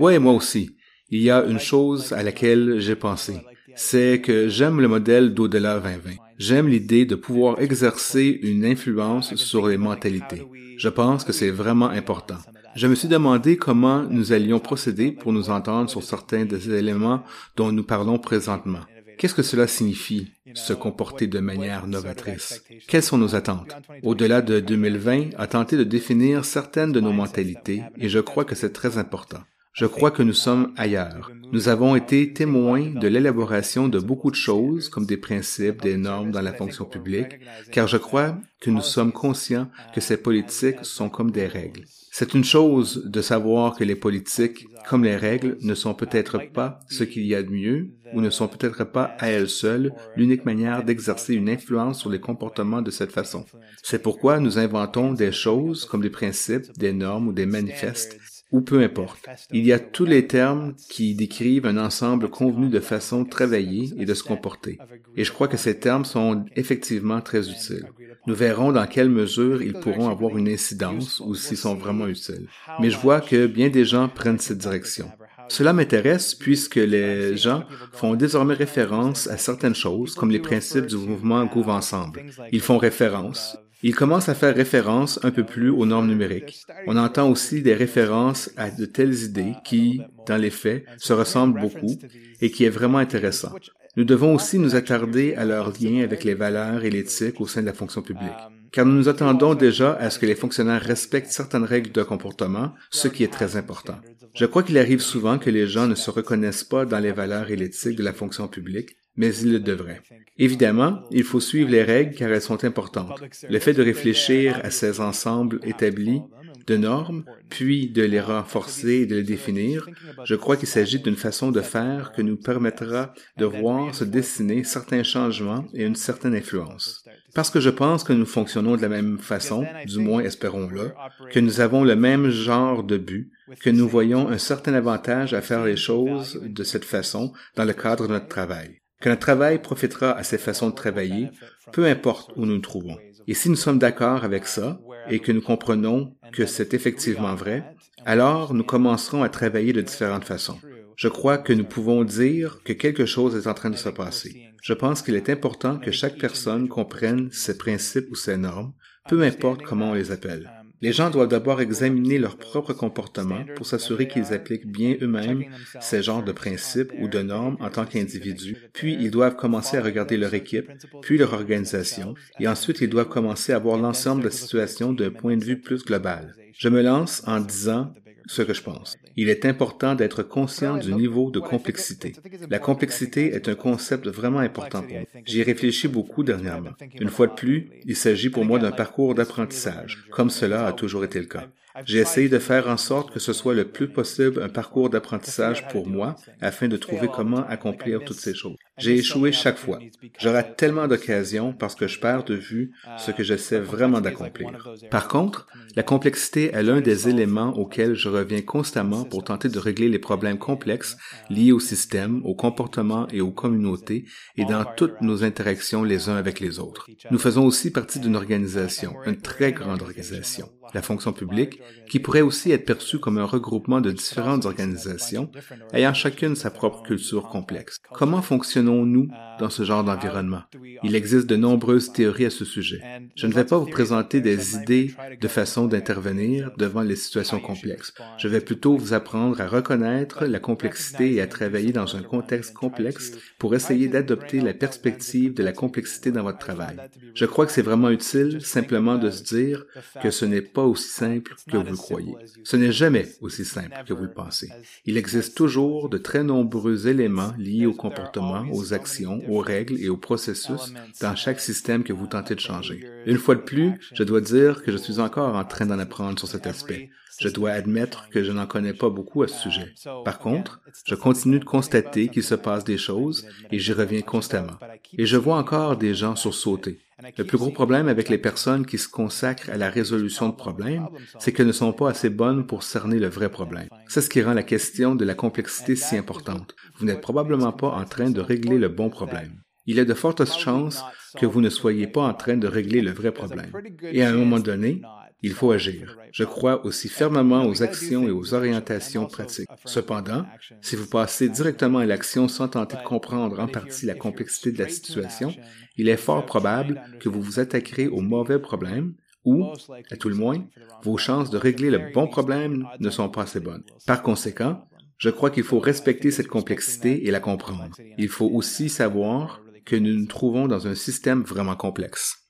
Oui, 0.00 0.18
moi 0.18 0.32
aussi. 0.32 0.74
Il 1.14 1.20
y 1.20 1.30
a 1.30 1.44
une 1.44 1.58
chose 1.58 2.14
à 2.14 2.22
laquelle 2.22 2.80
j'ai 2.80 2.96
pensé. 2.96 3.34
C'est 3.76 4.22
que 4.22 4.48
j'aime 4.48 4.80
le 4.80 4.88
modèle 4.88 5.34
d'au-delà 5.34 5.78
2020. 5.78 6.12
J'aime 6.38 6.68
l'idée 6.68 7.04
de 7.04 7.16
pouvoir 7.16 7.60
exercer 7.60 8.40
une 8.42 8.64
influence 8.64 9.34
sur 9.34 9.68
les 9.68 9.76
mentalités. 9.76 10.42
Je 10.78 10.88
pense 10.88 11.24
que 11.24 11.34
c'est 11.34 11.50
vraiment 11.50 11.90
important. 11.90 12.38
Je 12.74 12.86
me 12.86 12.94
suis 12.94 13.08
demandé 13.08 13.58
comment 13.58 14.04
nous 14.04 14.32
allions 14.32 14.58
procéder 14.58 15.12
pour 15.12 15.34
nous 15.34 15.50
entendre 15.50 15.90
sur 15.90 16.02
certains 16.02 16.46
des 16.46 16.70
éléments 16.70 17.22
dont 17.56 17.72
nous 17.72 17.84
parlons 17.84 18.18
présentement. 18.18 18.80
Qu'est-ce 19.18 19.34
que 19.34 19.42
cela 19.42 19.66
signifie, 19.66 20.32
se 20.54 20.72
comporter 20.72 21.26
de 21.26 21.40
manière 21.40 21.86
novatrice? 21.86 22.64
Quelles 22.88 23.02
sont 23.02 23.18
nos 23.18 23.34
attentes? 23.34 23.76
Au-delà 24.02 24.40
de 24.40 24.60
2020, 24.60 25.34
à 25.36 25.46
tenter 25.46 25.76
de 25.76 25.84
définir 25.84 26.46
certaines 26.46 26.92
de 26.92 27.00
nos 27.00 27.12
mentalités, 27.12 27.82
et 27.98 28.08
je 28.08 28.18
crois 28.18 28.46
que 28.46 28.54
c'est 28.54 28.72
très 28.72 28.96
important. 28.96 29.42
Je 29.72 29.86
crois 29.86 30.10
que 30.10 30.22
nous 30.22 30.34
sommes 30.34 30.74
ailleurs. 30.76 31.30
Nous 31.50 31.68
avons 31.68 31.96
été 31.96 32.34
témoins 32.34 32.90
de 32.90 33.08
l'élaboration 33.08 33.88
de 33.88 33.98
beaucoup 33.98 34.30
de 34.30 34.36
choses 34.36 34.90
comme 34.90 35.06
des 35.06 35.16
principes, 35.16 35.80
des 35.80 35.96
normes 35.96 36.30
dans 36.30 36.42
la 36.42 36.52
fonction 36.52 36.84
publique, 36.84 37.40
car 37.70 37.88
je 37.88 37.96
crois 37.96 38.36
que 38.60 38.70
nous 38.70 38.82
sommes 38.82 39.12
conscients 39.12 39.70
que 39.94 40.02
ces 40.02 40.18
politiques 40.18 40.84
sont 40.84 41.08
comme 41.08 41.30
des 41.30 41.46
règles. 41.46 41.84
C'est 42.10 42.34
une 42.34 42.44
chose 42.44 43.04
de 43.06 43.22
savoir 43.22 43.74
que 43.74 43.84
les 43.84 43.96
politiques, 43.96 44.66
comme 44.86 45.04
les 45.04 45.16
règles, 45.16 45.56
ne 45.62 45.74
sont 45.74 45.94
peut-être 45.94 46.38
pas 46.52 46.80
ce 46.90 47.04
qu'il 47.04 47.24
y 47.24 47.34
a 47.34 47.42
de 47.42 47.50
mieux 47.50 47.88
ou 48.12 48.20
ne 48.20 48.28
sont 48.28 48.48
peut-être 48.48 48.84
pas 48.84 49.16
à 49.18 49.28
elles 49.28 49.48
seules 49.48 49.94
l'unique 50.16 50.44
manière 50.44 50.84
d'exercer 50.84 51.34
une 51.34 51.48
influence 51.48 52.00
sur 52.00 52.10
les 52.10 52.20
comportements 52.20 52.82
de 52.82 52.90
cette 52.90 53.12
façon. 53.12 53.46
C'est 53.82 54.02
pourquoi 54.02 54.38
nous 54.38 54.58
inventons 54.58 55.14
des 55.14 55.32
choses 55.32 55.86
comme 55.86 56.02
des 56.02 56.10
principes, 56.10 56.70
des 56.76 56.92
normes 56.92 57.28
ou 57.28 57.32
des 57.32 57.46
manifestes 57.46 58.18
ou 58.52 58.60
peu 58.60 58.82
importe. 58.82 59.26
Il 59.50 59.64
y 59.64 59.72
a 59.72 59.78
tous 59.78 60.04
les 60.04 60.26
termes 60.26 60.74
qui 60.88 61.14
décrivent 61.14 61.66
un 61.66 61.78
ensemble 61.78 62.28
convenu 62.28 62.68
de 62.68 62.80
façon 62.80 63.22
de 63.22 63.28
travailler 63.28 63.92
et 63.98 64.04
de 64.04 64.14
se 64.14 64.22
comporter. 64.22 64.78
Et 65.16 65.24
je 65.24 65.32
crois 65.32 65.48
que 65.48 65.56
ces 65.56 65.78
termes 65.78 66.04
sont 66.04 66.44
effectivement 66.54 67.20
très 67.20 67.48
utiles. 67.48 67.88
Nous 68.26 68.34
verrons 68.34 68.70
dans 68.70 68.86
quelle 68.86 69.10
mesure 69.10 69.62
ils 69.62 69.72
pourront 69.72 70.08
avoir 70.08 70.36
une 70.38 70.48
incidence 70.48 71.20
ou 71.20 71.34
s'ils 71.34 71.56
sont 71.56 71.74
vraiment 71.74 72.06
utiles. 72.06 72.46
Mais 72.78 72.90
je 72.90 72.98
vois 72.98 73.20
que 73.20 73.46
bien 73.46 73.68
des 73.68 73.84
gens 73.84 74.08
prennent 74.08 74.38
cette 74.38 74.58
direction. 74.58 75.10
Cela 75.48 75.72
m'intéresse 75.72 76.34
puisque 76.34 76.76
les 76.76 77.36
gens 77.36 77.64
font 77.92 78.14
désormais 78.14 78.54
référence 78.54 79.26
à 79.26 79.36
certaines 79.36 79.74
choses 79.74 80.14
comme 80.14 80.30
les 80.30 80.38
principes 80.38 80.86
du 80.86 80.96
mouvement 80.96 81.44
Gouv 81.46 81.68
Ensemble. 81.68 82.22
Ils 82.52 82.60
font 82.60 82.78
référence. 82.78 83.56
Ils 83.84 83.94
commencent 83.94 84.28
à 84.28 84.34
faire 84.34 84.54
référence 84.54 85.18
un 85.24 85.32
peu 85.32 85.44
plus 85.44 85.70
aux 85.70 85.86
normes 85.86 86.06
numériques. 86.06 86.64
On 86.86 86.96
entend 86.96 87.28
aussi 87.28 87.62
des 87.62 87.74
références 87.74 88.50
à 88.56 88.70
de 88.70 88.84
telles 88.84 89.24
idées 89.24 89.54
qui, 89.64 90.00
dans 90.26 90.36
les 90.36 90.50
faits, 90.50 90.84
se 90.98 91.12
ressemblent 91.12 91.60
beaucoup 91.60 91.98
et 92.40 92.50
qui 92.50 92.64
est 92.64 92.70
vraiment 92.70 92.98
intéressant. 92.98 93.52
Nous 93.96 94.04
devons 94.04 94.34
aussi 94.34 94.58
nous 94.58 94.74
attarder 94.74 95.34
à 95.34 95.44
leur 95.44 95.72
lien 95.78 96.02
avec 96.02 96.24
les 96.24 96.34
valeurs 96.34 96.84
et 96.84 96.90
l'éthique 96.90 97.40
au 97.40 97.46
sein 97.46 97.60
de 97.60 97.66
la 97.66 97.74
fonction 97.74 98.02
publique, 98.02 98.30
car 98.70 98.86
nous 98.86 98.94
nous 98.94 99.08
attendons 99.08 99.54
déjà 99.54 99.92
à 99.94 100.08
ce 100.08 100.18
que 100.18 100.26
les 100.26 100.34
fonctionnaires 100.34 100.80
respectent 100.80 101.32
certaines 101.32 101.64
règles 101.64 101.92
de 101.92 102.02
comportement, 102.02 102.72
ce 102.90 103.08
qui 103.08 103.22
est 103.22 103.32
très 103.32 103.56
important. 103.56 103.98
Je 104.34 104.46
crois 104.46 104.62
qu'il 104.62 104.78
arrive 104.78 105.00
souvent 105.00 105.38
que 105.38 105.50
les 105.50 105.66
gens 105.66 105.86
ne 105.86 105.94
se 105.94 106.10
reconnaissent 106.10 106.64
pas 106.64 106.86
dans 106.86 107.00
les 107.00 107.12
valeurs 107.12 107.50
et 107.50 107.56
l'éthique 107.56 107.96
de 107.96 108.02
la 108.02 108.14
fonction 108.14 108.48
publique, 108.48 108.96
mais 109.16 109.34
ils 109.36 109.52
le 109.52 109.60
devraient. 109.60 110.02
Évidemment, 110.38 111.02
il 111.10 111.24
faut 111.24 111.40
suivre 111.40 111.70
les 111.70 111.82
règles 111.82 112.14
car 112.14 112.30
elles 112.30 112.42
sont 112.42 112.64
importantes. 112.64 113.22
Le 113.48 113.58
fait 113.58 113.74
de 113.74 113.82
réfléchir 113.82 114.60
à 114.62 114.70
ces 114.70 115.00
ensembles 115.00 115.60
établis 115.64 116.22
de 116.66 116.76
normes, 116.76 117.24
puis 117.48 117.90
de 117.90 118.02
les 118.02 118.20
renforcer 118.20 119.00
et 119.00 119.06
de 119.06 119.16
les 119.16 119.22
définir, 119.22 119.88
je 120.24 120.34
crois 120.34 120.56
qu'il 120.56 120.68
s'agit 120.68 121.00
d'une 121.00 121.16
façon 121.16 121.50
de 121.50 121.60
faire 121.60 122.12
que 122.12 122.22
nous 122.22 122.36
permettra 122.36 123.12
de 123.36 123.44
voir 123.44 123.94
se 123.94 124.04
dessiner 124.04 124.64
certains 124.64 125.02
changements 125.02 125.66
et 125.74 125.84
une 125.84 125.96
certaine 125.96 126.34
influence. 126.34 127.04
Parce 127.34 127.50
que 127.50 127.60
je 127.60 127.70
pense 127.70 128.04
que 128.04 128.12
nous 128.12 128.26
fonctionnons 128.26 128.76
de 128.76 128.82
la 128.82 128.88
même 128.88 129.18
façon, 129.18 129.66
du 129.86 129.98
moins 129.98 130.22
espérons-le, 130.22 130.92
que 131.30 131.40
nous 131.40 131.60
avons 131.60 131.84
le 131.84 131.96
même 131.96 132.30
genre 132.30 132.84
de 132.84 132.98
but, 132.98 133.30
que 133.60 133.70
nous 133.70 133.88
voyons 133.88 134.28
un 134.28 134.38
certain 134.38 134.74
avantage 134.74 135.34
à 135.34 135.40
faire 135.40 135.64
les 135.64 135.76
choses 135.76 136.40
de 136.44 136.62
cette 136.62 136.84
façon 136.84 137.32
dans 137.56 137.64
le 137.64 137.72
cadre 137.72 138.06
de 138.06 138.12
notre 138.12 138.28
travail 138.28 138.81
que 139.02 139.08
notre 139.08 139.20
travail 139.20 139.60
profitera 139.60 140.12
à 140.12 140.22
ces 140.22 140.38
façons 140.38 140.70
de 140.70 140.74
travailler, 140.74 141.28
peu 141.72 141.86
importe 141.86 142.32
où 142.36 142.46
nous 142.46 142.54
nous 142.54 142.60
trouvons. 142.60 142.96
Et 143.26 143.34
si 143.34 143.50
nous 143.50 143.56
sommes 143.56 143.80
d'accord 143.80 144.24
avec 144.24 144.46
ça 144.46 144.80
et 145.10 145.18
que 145.18 145.32
nous 145.32 145.42
comprenons 145.42 146.16
que 146.32 146.46
c'est 146.46 146.72
effectivement 146.72 147.34
vrai, 147.34 147.74
alors 148.06 148.54
nous 148.54 148.62
commencerons 148.62 149.24
à 149.24 149.28
travailler 149.28 149.72
de 149.72 149.80
différentes 149.80 150.24
façons. 150.24 150.58
Je 150.96 151.08
crois 151.08 151.38
que 151.38 151.52
nous 151.52 151.64
pouvons 151.64 152.04
dire 152.04 152.60
que 152.64 152.72
quelque 152.72 153.06
chose 153.06 153.34
est 153.34 153.48
en 153.48 153.54
train 153.54 153.70
de 153.70 153.76
se 153.76 153.88
passer. 153.88 154.50
Je 154.62 154.72
pense 154.72 155.02
qu'il 155.02 155.16
est 155.16 155.30
important 155.30 155.78
que 155.78 155.90
chaque 155.90 156.18
personne 156.18 156.68
comprenne 156.68 157.28
ses 157.32 157.58
principes 157.58 158.08
ou 158.10 158.14
ses 158.14 158.36
normes, 158.36 158.72
peu 159.08 159.22
importe 159.22 159.62
comment 159.62 159.90
on 159.90 159.94
les 159.94 160.12
appelle. 160.12 160.48
Les 160.82 160.92
gens 160.92 161.10
doivent 161.10 161.28
d'abord 161.28 161.60
examiner 161.60 162.18
leur 162.18 162.36
propre 162.36 162.72
comportement 162.72 163.44
pour 163.54 163.66
s'assurer 163.66 164.08
qu'ils 164.08 164.32
appliquent 164.34 164.66
bien 164.66 164.96
eux-mêmes 165.00 165.44
ces 165.80 166.02
genres 166.02 166.24
de 166.24 166.32
principes 166.32 166.92
ou 166.98 167.06
de 167.06 167.22
normes 167.22 167.56
en 167.60 167.70
tant 167.70 167.86
qu'individus, 167.86 168.56
puis 168.72 168.96
ils 169.00 169.12
doivent 169.12 169.36
commencer 169.36 169.76
à 169.76 169.82
regarder 169.82 170.16
leur 170.16 170.34
équipe, 170.34 170.68
puis 171.00 171.18
leur 171.18 171.34
organisation, 171.34 172.14
et 172.40 172.48
ensuite 172.48 172.80
ils 172.80 172.90
doivent 172.90 173.08
commencer 173.08 173.52
à 173.52 173.60
voir 173.60 173.78
l'ensemble 173.78 174.22
de 174.22 174.26
la 174.26 174.32
situation 174.32 174.92
d'un 174.92 175.10
point 175.10 175.36
de 175.36 175.44
vue 175.44 175.60
plus 175.60 175.84
global. 175.84 176.34
Je 176.58 176.68
me 176.68 176.82
lance 176.82 177.22
en 177.26 177.38
disant 177.38 177.94
ce 178.26 178.42
que 178.42 178.52
je 178.52 178.62
pense. 178.62 178.96
Il 179.16 179.28
est 179.28 179.44
important 179.44 179.94
d'être 179.94 180.22
conscient 180.22 180.76
du 180.76 180.94
niveau 180.94 181.30
de 181.30 181.40
complexité. 181.40 182.12
La 182.50 182.58
complexité 182.58 183.34
est 183.34 183.48
un 183.48 183.54
concept 183.54 184.06
vraiment 184.08 184.38
important 184.38 184.82
pour 184.82 184.92
moi. 184.92 185.02
J'y 185.24 185.42
réfléchi 185.42 185.88
beaucoup 185.88 186.22
dernièrement. 186.22 186.70
Une 187.00 187.10
fois 187.10 187.26
de 187.26 187.34
plus, 187.34 187.70
il 187.84 187.96
s'agit 187.96 188.30
pour 188.30 188.44
moi 188.44 188.58
d'un 188.58 188.72
parcours 188.72 189.14
d'apprentissage, 189.14 190.04
comme 190.10 190.30
cela 190.30 190.66
a 190.66 190.72
toujours 190.72 191.04
été 191.04 191.18
le 191.20 191.26
cas. 191.26 191.46
J'ai 191.84 191.98
essayé 191.98 192.28
de 192.28 192.38
faire 192.38 192.68
en 192.68 192.76
sorte 192.76 193.12
que 193.12 193.20
ce 193.20 193.32
soit 193.32 193.54
le 193.54 193.64
plus 193.64 193.88
possible 193.88 194.42
un 194.42 194.48
parcours 194.48 194.90
d'apprentissage 194.90 195.68
pour 195.68 195.86
moi 195.86 196.16
afin 196.40 196.68
de 196.68 196.76
trouver 196.76 197.08
comment 197.08 197.46
accomplir 197.48 198.04
toutes 198.04 198.20
ces 198.20 198.34
choses. 198.34 198.56
J'ai 198.78 198.96
échoué 198.96 199.32
chaque 199.32 199.58
fois. 199.58 199.78
Rate 200.20 200.56
tellement 200.56 200.88
d'occasions 200.88 201.52
parce 201.52 201.74
que 201.74 201.86
je 201.86 202.00
perds 202.00 202.24
de 202.24 202.34
vue 202.34 202.72
ce 202.98 203.10
que 203.10 203.22
j'essaie 203.22 203.60
vraiment 203.60 204.00
d'accomplir. 204.00 204.50
Par 204.90 205.08
contre, 205.08 205.46
la 205.76 205.82
complexité 205.82 206.50
est 206.52 206.62
l'un 206.62 206.80
des 206.80 207.08
éléments 207.08 207.56
auxquels 207.56 207.94
je 207.94 208.08
reviens 208.08 208.42
constamment 208.42 209.04
pour 209.04 209.24
tenter 209.24 209.48
de 209.48 209.58
régler 209.58 209.88
les 209.88 209.98
problèmes 209.98 210.38
complexes 210.38 210.96
liés 211.30 211.52
au 211.52 211.60
système, 211.60 212.22
au 212.24 212.34
comportement 212.34 213.06
et 213.10 213.20
aux 213.20 213.30
communautés 213.30 214.04
et 214.36 214.44
dans 214.44 214.64
toutes 214.64 215.00
nos 215.00 215.24
interactions 215.24 215.84
les 215.84 216.08
uns 216.08 216.16
avec 216.16 216.40
les 216.40 216.58
autres. 216.58 216.88
Nous 217.10 217.18
faisons 217.18 217.44
aussi 217.44 217.70
partie 217.70 218.00
d'une 218.00 218.16
organisation, 218.16 218.94
une 219.06 219.20
très 219.20 219.52
grande 219.52 219.82
organisation, 219.82 220.48
la 220.74 220.82
fonction 220.82 221.12
publique, 221.12 221.60
qui 221.88 222.00
pourrait 222.00 222.20
aussi 222.20 222.52
être 222.52 222.64
perçue 222.64 222.98
comme 222.98 223.18
un 223.18 223.24
regroupement 223.24 223.80
de 223.80 223.90
différentes 223.90 224.46
organisations 224.46 225.30
ayant 225.72 225.94
chacune 225.94 226.36
sa 226.36 226.50
propre 226.50 226.82
culture 226.82 227.28
complexe. 227.28 227.78
Comment 227.92 228.22
fonctionne 228.22 228.66
nous 228.66 229.08
dans 229.38 229.50
ce 229.50 229.64
genre 229.64 229.84
d'environnement? 229.84 230.42
Il 230.82 230.94
existe 230.94 231.26
de 231.26 231.36
nombreuses 231.36 231.92
théories 231.92 232.26
à 232.26 232.30
ce 232.30 232.44
sujet. 232.44 232.80
Je 233.16 233.26
ne 233.26 233.32
vais 233.32 233.44
pas 233.44 233.58
vous 233.58 233.66
présenter 233.66 234.20
des 234.20 234.56
idées 234.56 234.94
de 235.20 235.28
façon 235.28 235.66
d'intervenir 235.66 236.52
devant 236.56 236.82
les 236.82 236.96
situations 236.96 237.40
complexes. 237.40 237.92
Je 238.18 238.28
vais 238.28 238.40
plutôt 238.40 238.76
vous 238.76 238.94
apprendre 238.94 239.40
à 239.40 239.46
reconnaître 239.46 240.24
la 240.24 240.38
complexité 240.38 241.14
et 241.14 241.20
à 241.20 241.26
travailler 241.26 241.72
dans 241.72 241.96
un 241.96 242.02
contexte 242.02 242.54
complexe 242.54 243.12
pour 243.38 243.54
essayer 243.54 243.88
d'adopter 243.88 244.40
la 244.40 244.54
perspective 244.54 245.34
de 245.34 245.42
la 245.42 245.52
complexité 245.52 246.12
dans 246.12 246.22
votre 246.22 246.38
travail. 246.38 246.76
Je 247.14 247.24
crois 247.24 247.46
que 247.46 247.52
c'est 247.52 247.62
vraiment 247.62 247.90
utile 247.90 248.40
simplement 248.40 248.96
de 248.96 249.10
se 249.10 249.22
dire 249.22 249.66
que 250.02 250.10
ce 250.10 250.24
n'est 250.24 250.42
pas 250.42 250.61
aussi 250.64 250.88
simple 250.88 251.34
que 251.50 251.56
vous 251.56 251.70
le 251.70 251.76
croyez. 251.76 252.14
Ce 252.44 252.56
n'est 252.56 252.72
jamais 252.72 253.08
aussi 253.20 253.44
simple 253.44 253.82
que 253.86 253.94
vous 253.94 254.04
le 254.04 254.12
pensez. 254.12 254.50
Il 254.84 254.96
existe 254.96 255.36
toujours 255.36 255.88
de 255.88 255.98
très 255.98 256.24
nombreux 256.24 256.88
éléments 256.88 257.32
liés 257.38 257.66
au 257.66 257.74
comportement, 257.74 258.44
aux 258.52 258.74
actions, 258.74 259.22
aux 259.28 259.40
règles 259.40 259.78
et 259.80 259.88
aux 259.88 259.96
processus 259.96 260.72
dans 261.00 261.16
chaque 261.16 261.40
système 261.40 261.84
que 261.84 261.92
vous 261.92 262.06
tentez 262.06 262.34
de 262.34 262.40
changer. 262.40 262.86
Une 263.06 263.18
fois 263.18 263.34
de 263.34 263.40
plus, 263.40 263.72
je 263.94 264.04
dois 264.04 264.20
dire 264.20 264.62
que 264.62 264.72
je 264.72 264.76
suis 264.76 265.00
encore 265.00 265.36
en 265.36 265.44
train 265.44 265.66
d'en 265.66 265.78
apprendre 265.78 266.18
sur 266.18 266.28
cet 266.28 266.46
aspect. 266.46 266.90
Je 267.22 267.28
dois 267.28 267.52
admettre 267.52 268.08
que 268.08 268.24
je 268.24 268.32
n'en 268.32 268.46
connais 268.46 268.72
pas 268.72 268.90
beaucoup 268.90 269.22
à 269.22 269.28
ce 269.28 269.38
sujet. 269.38 269.74
Par 270.04 270.18
contre, 270.18 270.60
je 270.84 270.96
continue 270.96 271.38
de 271.38 271.44
constater 271.44 272.08
qu'il 272.08 272.24
se 272.24 272.34
passe 272.34 272.64
des 272.64 272.78
choses 272.78 273.24
et 273.52 273.60
j'y 273.60 273.72
reviens 273.72 274.00
constamment. 274.00 274.58
Et 274.98 275.06
je 275.06 275.16
vois 275.16 275.36
encore 275.36 275.76
des 275.76 275.94
gens 275.94 276.16
sursauter. 276.16 276.80
Le 277.16 277.24
plus 277.24 277.38
gros 277.38 277.52
problème 277.52 277.86
avec 277.86 278.08
les 278.08 278.18
personnes 278.18 278.66
qui 278.66 278.76
se 278.76 278.88
consacrent 278.88 279.50
à 279.50 279.56
la 279.56 279.70
résolution 279.70 280.30
de 280.30 280.34
problèmes, 280.34 280.88
c'est 281.20 281.32
qu'elles 281.32 281.46
ne 281.46 281.52
sont 281.52 281.72
pas 281.72 281.90
assez 281.90 282.10
bonnes 282.10 282.44
pour 282.44 282.64
cerner 282.64 282.98
le 282.98 283.08
vrai 283.08 283.28
problème. 283.28 283.68
C'est 283.86 284.00
ce 284.00 284.10
qui 284.10 284.20
rend 284.20 284.34
la 284.34 284.42
question 284.42 284.96
de 284.96 285.04
la 285.04 285.14
complexité 285.14 285.76
si 285.76 285.96
importante. 285.96 286.56
Vous 286.76 286.86
n'êtes 286.86 287.00
probablement 287.00 287.52
pas 287.52 287.70
en 287.70 287.84
train 287.84 288.10
de 288.10 288.20
régler 288.20 288.58
le 288.58 288.68
bon 288.68 288.90
problème. 288.90 289.42
Il 289.66 289.76
y 289.76 289.80
a 289.80 289.84
de 289.84 289.94
fortes 289.94 290.26
chances 290.26 290.82
que 291.20 291.26
vous 291.26 291.40
ne 291.40 291.50
soyez 291.50 291.86
pas 291.86 292.02
en 292.02 292.14
train 292.14 292.36
de 292.36 292.48
régler 292.48 292.80
le 292.80 292.90
vrai 292.90 293.12
problème. 293.12 293.52
Et 293.92 294.02
à 294.02 294.08
un 294.08 294.14
moment 294.14 294.40
donné, 294.40 294.82
il 295.22 295.32
faut 295.32 295.52
agir. 295.52 295.96
Je 296.12 296.24
crois 296.24 296.64
aussi 296.66 296.88
fermement 296.88 297.46
aux 297.46 297.62
actions 297.62 298.06
et 298.06 298.10
aux 298.10 298.34
orientations 298.34 299.06
pratiques. 299.06 299.48
Cependant, 299.64 300.26
si 300.60 300.76
vous 300.76 300.86
passez 300.86 301.28
directement 301.28 301.78
à 301.78 301.86
l'action 301.86 302.28
sans 302.28 302.48
tenter 302.48 302.76
de 302.76 302.82
comprendre 302.82 303.38
en 303.38 303.48
partie 303.48 303.86
la 303.86 303.94
complexité 303.94 304.52
de 304.52 304.58
la 304.58 304.68
situation, 304.68 305.32
il 305.76 305.88
est 305.88 305.96
fort 305.96 306.26
probable 306.26 306.82
que 307.00 307.08
vous 307.08 307.22
vous 307.22 307.40
attaquerez 307.40 307.88
au 307.88 308.00
mauvais 308.00 308.38
problème 308.38 308.94
ou, 309.24 309.46
à 309.90 309.96
tout 309.96 310.08
le 310.08 310.16
moins, 310.16 310.44
vos 310.82 310.96
chances 310.96 311.30
de 311.30 311.38
régler 311.38 311.70
le 311.70 311.92
bon 311.94 312.08
problème 312.08 312.66
ne 312.80 312.90
sont 312.90 313.08
pas 313.08 313.22
assez 313.22 313.40
bonnes. 313.40 313.62
Par 313.86 314.02
conséquent, 314.02 314.66
je 314.98 315.10
crois 315.10 315.30
qu'il 315.30 315.44
faut 315.44 315.60
respecter 315.60 316.10
cette 316.10 316.28
complexité 316.28 317.06
et 317.06 317.10
la 317.10 317.20
comprendre. 317.20 317.70
Il 317.98 318.08
faut 318.08 318.28
aussi 318.28 318.68
savoir 318.68 319.40
que 319.64 319.76
nous 319.76 319.94
nous 319.94 320.06
trouvons 320.06 320.48
dans 320.48 320.66
un 320.66 320.74
système 320.74 321.22
vraiment 321.22 321.56
complexe. 321.56 322.21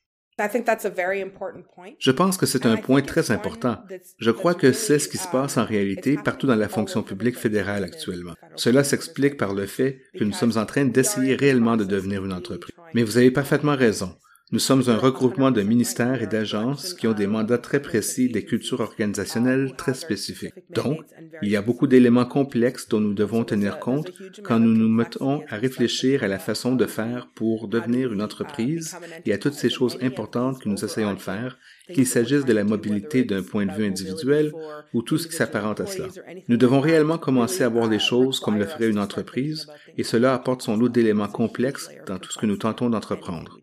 Je 1.99 2.11
pense 2.11 2.37
que 2.37 2.45
c'est 2.45 2.65
un 2.65 2.77
point 2.77 3.01
très 3.01 3.31
important. 3.31 3.77
Je 4.17 4.31
crois 4.31 4.55
que 4.55 4.71
c'est 4.71 4.99
ce 4.99 5.07
qui 5.07 5.17
se 5.17 5.27
passe 5.27 5.57
en 5.57 5.65
réalité 5.65 6.17
partout 6.17 6.47
dans 6.47 6.55
la 6.55 6.69
fonction 6.69 7.03
publique 7.03 7.37
fédérale 7.37 7.83
actuellement. 7.83 8.33
Cela 8.55 8.83
s'explique 8.83 9.37
par 9.37 9.53
le 9.53 9.65
fait 9.65 10.01
que 10.17 10.23
nous 10.23 10.33
sommes 10.33 10.57
en 10.57 10.65
train 10.65 10.85
d'essayer 10.85 11.35
réellement 11.35 11.77
de 11.77 11.83
devenir 11.83 12.25
une 12.25 12.33
entreprise. 12.33 12.75
Mais 12.93 13.03
vous 13.03 13.17
avez 13.17 13.31
parfaitement 13.31 13.75
raison. 13.75 14.15
Nous 14.53 14.59
sommes 14.59 14.83
un 14.85 14.97
regroupement 14.97 15.49
de 15.49 15.63
ministères 15.63 16.21
et 16.21 16.27
d'agences 16.27 16.93
qui 16.93 17.07
ont 17.07 17.13
des 17.13 17.25
mandats 17.25 17.57
très 17.57 17.81
précis, 17.81 18.29
des 18.29 18.45
cultures 18.45 18.81
organisationnelles 18.81 19.73
très 19.75 19.95
spécifiques. 19.95 20.53
Donc, 20.69 20.99
il 21.41 21.49
y 21.49 21.55
a 21.55 21.63
beaucoup 21.63 21.87
d'éléments 21.87 22.27
complexes 22.27 22.87
dont 22.87 22.99
nous 22.99 23.15
devons 23.15 23.45
tenir 23.45 23.79
compte 23.79 24.11
quand 24.43 24.59
nous 24.59 24.75
nous 24.75 24.89
mettons 24.89 25.41
à 25.49 25.55
réfléchir 25.55 26.23
à 26.23 26.27
la 26.27 26.37
façon 26.37 26.75
de 26.75 26.85
faire 26.85 27.29
pour 27.33 27.67
devenir 27.67 28.13
une 28.13 28.21
entreprise 28.21 28.95
et 29.25 29.33
à 29.33 29.39
toutes 29.39 29.55
ces 29.55 29.71
choses 29.71 29.97
importantes 30.03 30.61
que 30.61 30.69
nous 30.69 30.85
essayons 30.85 31.15
de 31.15 31.19
faire, 31.19 31.57
qu'il 31.91 32.05
s'agisse 32.05 32.45
de 32.45 32.53
la 32.53 32.63
mobilité 32.63 33.23
d'un 33.23 33.41
point 33.41 33.65
de 33.65 33.73
vue 33.73 33.87
individuel 33.87 34.51
ou 34.93 35.01
tout 35.01 35.17
ce 35.17 35.27
qui 35.27 35.35
s'apparente 35.35 35.81
à 35.81 35.87
cela. 35.87 36.09
Nous 36.47 36.57
devons 36.57 36.79
réellement 36.79 37.17
commencer 37.17 37.63
à 37.63 37.69
voir 37.69 37.89
les 37.89 37.97
choses 37.97 38.39
comme 38.39 38.59
le 38.59 38.67
ferait 38.67 38.89
une 38.89 38.99
entreprise 38.99 39.65
et 39.97 40.03
cela 40.03 40.35
apporte 40.35 40.61
son 40.61 40.77
lot 40.77 40.89
d'éléments 40.89 41.27
complexes 41.27 41.89
dans 42.05 42.19
tout 42.19 42.31
ce 42.31 42.37
que 42.37 42.45
nous 42.45 42.57
tentons 42.57 42.91
d'entreprendre. 42.91 43.57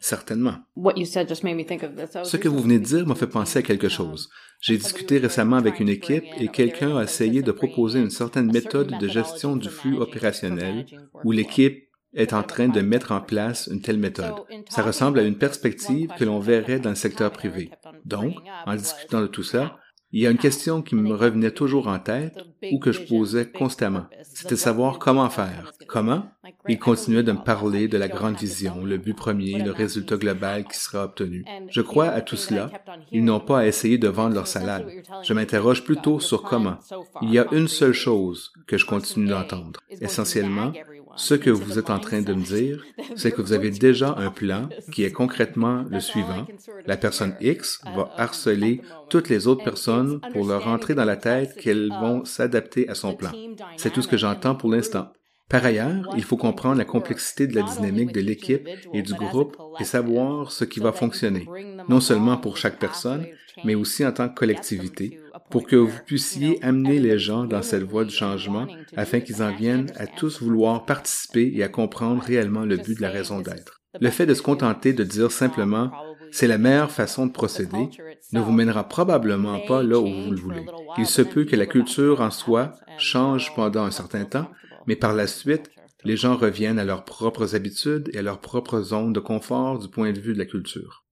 Certainement. 0.00 0.54
Ce 0.76 2.36
que 2.36 2.48
vous 2.48 2.60
venez 2.60 2.78
de 2.78 2.84
dire 2.84 3.06
m'a 3.06 3.14
fait 3.14 3.26
penser 3.26 3.58
à 3.58 3.62
quelque 3.62 3.88
chose. 3.88 4.30
J'ai 4.60 4.76
discuté 4.76 5.18
récemment 5.18 5.56
avec 5.56 5.80
une 5.80 5.88
équipe 5.88 6.24
et 6.38 6.48
quelqu'un 6.48 6.96
a 6.96 7.04
essayé 7.04 7.42
de 7.42 7.52
proposer 7.52 8.00
une 8.00 8.10
certaine 8.10 8.52
méthode 8.52 8.98
de 8.98 9.08
gestion 9.08 9.56
du 9.56 9.68
flux 9.68 9.96
opérationnel 9.96 10.86
où 11.24 11.32
l'équipe 11.32 11.88
est 12.14 12.32
en 12.32 12.42
train 12.42 12.68
de 12.68 12.80
mettre 12.80 13.12
en 13.12 13.20
place 13.20 13.68
une 13.70 13.80
telle 13.80 13.98
méthode. 13.98 14.34
Ça 14.68 14.82
ressemble 14.82 15.18
à 15.20 15.22
une 15.22 15.38
perspective 15.38 16.10
que 16.18 16.24
l'on 16.24 16.40
verrait 16.40 16.80
dans 16.80 16.90
le 16.90 16.96
secteur 16.96 17.30
privé. 17.30 17.70
Donc, 18.04 18.34
en 18.66 18.74
discutant 18.74 19.22
de 19.22 19.26
tout 19.26 19.44
ça, 19.44 19.78
il 20.12 20.22
y 20.22 20.26
a 20.26 20.30
une 20.30 20.38
question 20.38 20.82
qui 20.82 20.96
me 20.96 21.14
revenait 21.14 21.52
toujours 21.52 21.86
en 21.86 22.00
tête 22.00 22.36
ou 22.72 22.80
que 22.80 22.90
je 22.90 23.02
posais 23.02 23.48
constamment. 23.48 24.06
C'était 24.22 24.56
savoir 24.56 24.98
comment 24.98 25.30
faire. 25.30 25.72
Comment? 25.86 26.24
Il 26.68 26.78
continuait 26.78 27.22
de 27.22 27.32
me 27.32 27.42
parler 27.42 27.88
de 27.88 27.98
la 27.98 28.08
grande 28.08 28.36
vision, 28.36 28.84
le 28.84 28.98
but 28.98 29.14
premier, 29.14 29.62
le 29.62 29.70
résultat 29.70 30.16
global 30.16 30.64
qui 30.64 30.78
sera 30.78 31.04
obtenu. 31.04 31.44
Je 31.70 31.80
crois 31.80 32.08
à 32.08 32.20
tout 32.20 32.36
cela. 32.36 32.70
Ils 33.12 33.24
n'ont 33.24 33.40
pas 33.40 33.60
à 33.60 33.66
essayer 33.66 33.98
de 33.98 34.08
vendre 34.08 34.34
leur 34.34 34.46
salade. 34.46 34.86
Je 35.22 35.32
m'interroge 35.32 35.84
plutôt 35.84 36.20
sur 36.20 36.42
comment. 36.42 36.78
Il 37.22 37.30
y 37.30 37.38
a 37.38 37.46
une 37.52 37.68
seule 37.68 37.92
chose 37.92 38.52
que 38.66 38.76
je 38.76 38.86
continue 38.86 39.28
d'entendre. 39.28 39.80
Essentiellement, 40.00 40.72
Ce 41.16 41.34
que 41.34 41.50
vous 41.50 41.78
êtes 41.78 41.90
en 41.90 41.98
train 41.98 42.22
de 42.22 42.32
me 42.32 42.42
dire, 42.42 42.84
c'est 43.16 43.32
que 43.32 43.42
vous 43.42 43.52
avez 43.52 43.70
déjà 43.70 44.14
un 44.18 44.30
plan 44.30 44.68
qui 44.92 45.02
est 45.02 45.10
concrètement 45.10 45.84
le 45.90 46.00
suivant. 46.00 46.46
La 46.86 46.96
personne 46.96 47.34
X 47.40 47.80
va 47.96 48.10
harceler 48.16 48.80
toutes 49.08 49.28
les 49.28 49.46
autres 49.46 49.64
personnes 49.64 50.20
pour 50.32 50.46
leur 50.46 50.64
rentrer 50.64 50.94
dans 50.94 51.04
la 51.04 51.16
tête 51.16 51.56
qu'elles 51.56 51.90
vont 51.90 52.24
s'adapter 52.24 52.88
à 52.88 52.94
son 52.94 53.14
plan. 53.14 53.32
C'est 53.76 53.92
tout 53.92 54.02
ce 54.02 54.08
que 54.08 54.16
j'entends 54.16 54.54
pour 54.54 54.70
l'instant. 54.70 55.12
Par 55.50 55.64
ailleurs, 55.64 56.08
il 56.16 56.22
faut 56.22 56.36
comprendre 56.36 56.78
la 56.78 56.84
complexité 56.84 57.48
de 57.48 57.56
la 57.56 57.62
dynamique 57.62 58.12
de 58.12 58.20
l'équipe 58.20 58.68
et 58.94 59.02
du 59.02 59.14
groupe 59.14 59.56
et 59.80 59.84
savoir 59.84 60.52
ce 60.52 60.64
qui 60.64 60.78
va 60.78 60.92
fonctionner, 60.92 61.46
non 61.88 62.00
seulement 62.00 62.36
pour 62.36 62.56
chaque 62.56 62.78
personne, 62.78 63.26
mais 63.64 63.74
aussi 63.74 64.06
en 64.06 64.12
tant 64.12 64.28
que 64.28 64.34
collectivité, 64.34 65.18
pour 65.50 65.66
que 65.66 65.74
vous 65.74 65.98
puissiez 66.06 66.62
amener 66.62 67.00
les 67.00 67.18
gens 67.18 67.44
dans 67.44 67.62
cette 67.62 67.82
voie 67.82 68.04
du 68.04 68.14
changement 68.14 68.68
afin 68.96 69.18
qu'ils 69.18 69.42
en 69.42 69.52
viennent 69.52 69.90
à 69.96 70.06
tous 70.06 70.40
vouloir 70.40 70.84
participer 70.84 71.52
et 71.52 71.64
à 71.64 71.68
comprendre 71.68 72.22
réellement 72.22 72.64
le 72.64 72.76
but 72.76 72.96
de 72.96 73.02
la 73.02 73.10
raison 73.10 73.40
d'être. 73.40 73.80
Le 74.00 74.10
fait 74.10 74.26
de 74.26 74.34
se 74.34 74.42
contenter 74.42 74.92
de 74.92 75.02
dire 75.02 75.32
simplement 75.32 75.90
c'est 76.32 76.46
la 76.46 76.58
meilleure 76.58 76.90
façon 76.90 77.26
de 77.26 77.32
procéder 77.32 77.88
ne 78.32 78.40
vous 78.40 78.52
mènera 78.52 78.88
probablement 78.88 79.60
pas 79.66 79.82
là 79.82 79.98
où 79.98 80.06
vous 80.06 80.30
le 80.30 80.40
voulez. 80.40 80.66
Il 80.98 81.06
se 81.06 81.22
peut 81.22 81.44
que 81.44 81.56
la 81.56 81.66
culture 81.66 82.20
en 82.20 82.30
soi 82.30 82.74
change 82.98 83.54
pendant 83.54 83.84
un 83.84 83.90
certain 83.90 84.24
temps, 84.24 84.48
mais 84.86 84.96
par 84.96 85.14
la 85.14 85.26
suite, 85.26 85.70
les 86.04 86.16
gens 86.16 86.36
reviennent 86.36 86.78
à 86.78 86.84
leurs 86.84 87.04
propres 87.04 87.54
habitudes 87.54 88.10
et 88.12 88.18
à 88.18 88.22
leurs 88.22 88.40
propres 88.40 88.80
zones 88.80 89.12
de 89.12 89.20
confort 89.20 89.78
du 89.78 89.88
point 89.88 90.12
de 90.12 90.20
vue 90.20 90.32
de 90.32 90.38
la 90.38 90.46
culture. 90.46 91.04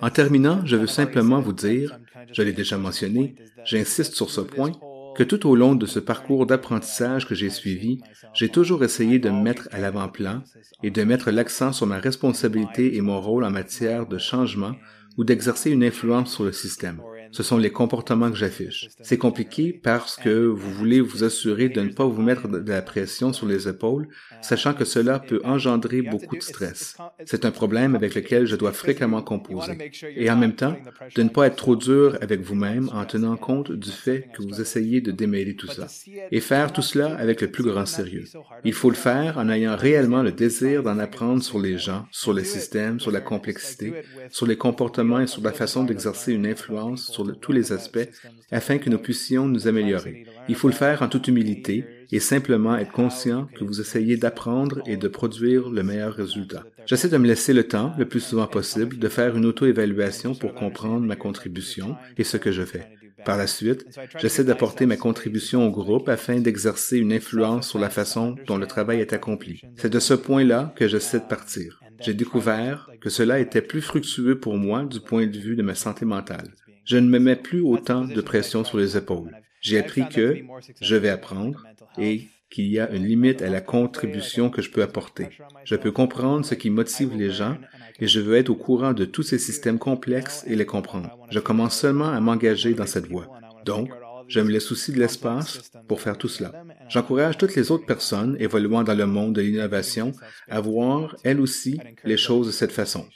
En 0.00 0.10
terminant, 0.10 0.60
je 0.64 0.76
veux 0.76 0.86
simplement 0.86 1.40
vous 1.40 1.52
dire, 1.52 1.98
je 2.32 2.42
l'ai 2.42 2.52
déjà 2.52 2.78
mentionné, 2.78 3.34
j'insiste 3.64 4.14
sur 4.14 4.30
ce 4.30 4.40
point, 4.40 4.72
que 5.14 5.22
tout 5.22 5.48
au 5.48 5.54
long 5.54 5.74
de 5.74 5.86
ce 5.86 5.98
parcours 5.98 6.46
d'apprentissage 6.46 7.26
que 7.26 7.34
j'ai 7.34 7.50
suivi, 7.50 8.00
j'ai 8.32 8.48
toujours 8.48 8.82
essayé 8.84 9.18
de 9.18 9.30
me 9.30 9.42
mettre 9.42 9.68
à 9.72 9.78
l'avant-plan 9.78 10.42
et 10.82 10.90
de 10.90 11.04
mettre 11.04 11.30
l'accent 11.30 11.72
sur 11.72 11.86
ma 11.86 11.98
responsabilité 11.98 12.96
et 12.96 13.00
mon 13.00 13.20
rôle 13.20 13.44
en 13.44 13.50
matière 13.50 14.06
de 14.06 14.18
changement 14.18 14.74
ou 15.16 15.24
d'exercer 15.24 15.70
une 15.70 15.84
influence 15.84 16.34
sur 16.34 16.44
le 16.44 16.52
système 16.52 17.00
ce 17.34 17.42
sont 17.42 17.58
les 17.58 17.70
comportements 17.70 18.30
que 18.30 18.36
j'affiche. 18.36 18.88
C'est 19.02 19.18
compliqué 19.18 19.72
parce 19.72 20.14
que 20.14 20.46
vous 20.46 20.70
voulez 20.70 21.00
vous 21.00 21.24
assurer 21.24 21.68
de 21.68 21.80
ne 21.80 21.88
pas 21.88 22.04
vous 22.04 22.22
mettre 22.22 22.46
de 22.46 22.70
la 22.70 22.80
pression 22.80 23.32
sur 23.32 23.46
les 23.46 23.66
épaules, 23.66 24.06
sachant 24.40 24.72
que 24.72 24.84
cela 24.84 25.18
peut 25.18 25.40
engendrer 25.42 26.00
beaucoup 26.02 26.36
de 26.36 26.42
stress. 26.42 26.96
C'est 27.24 27.44
un 27.44 27.50
problème 27.50 27.96
avec 27.96 28.14
lequel 28.14 28.46
je 28.46 28.54
dois 28.54 28.72
fréquemment 28.72 29.20
composer. 29.20 29.90
Et 30.14 30.30
en 30.30 30.36
même 30.36 30.54
temps, 30.54 30.76
de 31.16 31.22
ne 31.24 31.28
pas 31.28 31.48
être 31.48 31.56
trop 31.56 31.74
dur 31.74 32.16
avec 32.20 32.40
vous-même 32.40 32.88
en 32.92 33.04
tenant 33.04 33.36
compte 33.36 33.72
du 33.72 33.90
fait 33.90 34.28
que 34.32 34.42
vous 34.42 34.60
essayez 34.60 35.00
de 35.00 35.10
démêler 35.10 35.56
tout 35.56 35.66
ça. 35.66 35.88
Et 36.30 36.38
faire 36.38 36.72
tout 36.72 36.82
cela 36.82 37.16
avec 37.16 37.40
le 37.40 37.50
plus 37.50 37.64
grand 37.64 37.86
sérieux. 37.86 38.26
Il 38.62 38.74
faut 38.74 38.90
le 38.90 38.96
faire 38.96 39.38
en 39.38 39.48
ayant 39.48 39.76
réellement 39.76 40.22
le 40.22 40.30
désir 40.30 40.84
d'en 40.84 41.00
apprendre 41.00 41.42
sur 41.42 41.58
les 41.58 41.78
gens, 41.78 42.06
sur 42.12 42.32
les 42.32 42.44
systèmes, 42.44 43.00
sur 43.00 43.10
la 43.10 43.20
complexité, 43.20 43.92
sur 44.30 44.46
les 44.46 44.56
comportements 44.56 45.18
et 45.18 45.26
sur 45.26 45.42
la 45.42 45.52
façon 45.52 45.82
d'exercer 45.82 46.32
une 46.32 46.46
influence 46.46 47.10
sur 47.10 47.23
tous 47.32 47.52
les 47.52 47.72
aspects 47.72 48.08
afin 48.50 48.78
que 48.78 48.90
nous 48.90 48.98
puissions 48.98 49.46
nous 49.46 49.68
améliorer. 49.68 50.26
Il 50.48 50.54
faut 50.54 50.68
le 50.68 50.74
faire 50.74 51.02
en 51.02 51.08
toute 51.08 51.28
humilité 51.28 51.84
et 52.12 52.20
simplement 52.20 52.76
être 52.76 52.92
conscient 52.92 53.48
que 53.56 53.64
vous 53.64 53.80
essayez 53.80 54.16
d'apprendre 54.16 54.82
et 54.86 54.96
de 54.96 55.08
produire 55.08 55.70
le 55.70 55.82
meilleur 55.82 56.14
résultat. 56.14 56.64
J'essaie 56.86 57.08
de 57.08 57.16
me 57.16 57.26
laisser 57.26 57.52
le 57.52 57.64
temps, 57.64 57.92
le 57.98 58.06
plus 58.06 58.20
souvent 58.20 58.46
possible, 58.46 58.98
de 58.98 59.08
faire 59.08 59.36
une 59.36 59.46
auto-évaluation 59.46 60.34
pour 60.34 60.54
comprendre 60.54 61.06
ma 61.06 61.16
contribution 61.16 61.96
et 62.18 62.24
ce 62.24 62.36
que 62.36 62.52
je 62.52 62.62
fais. 62.62 62.86
Par 63.24 63.38
la 63.38 63.46
suite, 63.46 63.86
j'essaie 64.18 64.44
d'apporter 64.44 64.84
ma 64.84 64.96
contribution 64.96 65.66
au 65.66 65.70
groupe 65.70 66.08
afin 66.08 66.40
d'exercer 66.40 66.98
une 66.98 67.12
influence 67.12 67.68
sur 67.68 67.78
la 67.78 67.88
façon 67.88 68.36
dont 68.46 68.58
le 68.58 68.66
travail 68.66 69.00
est 69.00 69.14
accompli. 69.14 69.62
C'est 69.76 69.92
de 69.92 70.00
ce 70.00 70.14
point-là 70.14 70.74
que 70.76 70.86
j'essaie 70.86 71.20
de 71.20 71.24
partir. 71.24 71.80
J'ai 72.00 72.12
découvert 72.12 72.90
que 73.00 73.08
cela 73.08 73.38
était 73.38 73.62
plus 73.62 73.80
fructueux 73.80 74.38
pour 74.38 74.56
moi 74.56 74.84
du 74.84 75.00
point 75.00 75.26
de 75.26 75.38
vue 75.38 75.56
de 75.56 75.62
ma 75.62 75.74
santé 75.74 76.04
mentale 76.04 76.52
je 76.84 76.96
ne 76.96 77.08
me 77.08 77.18
mets 77.18 77.36
plus 77.36 77.60
autant 77.60 78.04
de 78.04 78.20
pression 78.20 78.64
sur 78.64 78.78
les 78.78 78.96
épaules. 78.96 79.30
J'ai 79.60 79.78
appris 79.78 80.08
que 80.08 80.38
je 80.80 80.96
vais 80.96 81.08
apprendre 81.08 81.64
et 81.98 82.28
qu'il 82.50 82.66
y 82.66 82.78
a 82.78 82.90
une 82.90 83.04
limite 83.04 83.42
à 83.42 83.48
la 83.48 83.60
contribution 83.60 84.50
que 84.50 84.62
je 84.62 84.70
peux 84.70 84.82
apporter. 84.82 85.28
Je 85.64 85.74
peux 85.74 85.90
comprendre 85.90 86.44
ce 86.44 86.54
qui 86.54 86.70
motive 86.70 87.16
les 87.16 87.30
gens 87.30 87.56
et 87.98 88.06
je 88.06 88.20
veux 88.20 88.36
être 88.36 88.50
au 88.50 88.54
courant 88.54 88.92
de 88.92 89.04
tous 89.04 89.22
ces 89.22 89.38
systèmes 89.38 89.78
complexes 89.78 90.44
et 90.46 90.54
les 90.54 90.66
comprendre. 90.66 91.18
Je 91.30 91.40
commence 91.40 91.76
seulement 91.76 92.10
à 92.10 92.20
m'engager 92.20 92.74
dans 92.74 92.86
cette 92.86 93.08
voie. 93.08 93.28
Donc, 93.64 93.90
je 94.28 94.40
me 94.40 94.50
laisse 94.50 94.70
aussi 94.70 94.92
de 94.92 94.98
l'espace 94.98 95.70
pour 95.88 96.00
faire 96.00 96.18
tout 96.18 96.28
cela. 96.28 96.64
J'encourage 96.88 97.38
toutes 97.38 97.56
les 97.56 97.70
autres 97.70 97.86
personnes 97.86 98.36
évoluant 98.38 98.84
dans 98.84 98.94
le 98.94 99.06
monde 99.06 99.34
de 99.34 99.42
l'innovation 99.42 100.12
à 100.48 100.60
voir, 100.60 101.16
elles 101.24 101.40
aussi, 101.40 101.80
les 102.04 102.16
choses 102.16 102.46
de 102.46 102.52
cette 102.52 102.72
façon. 102.72 103.06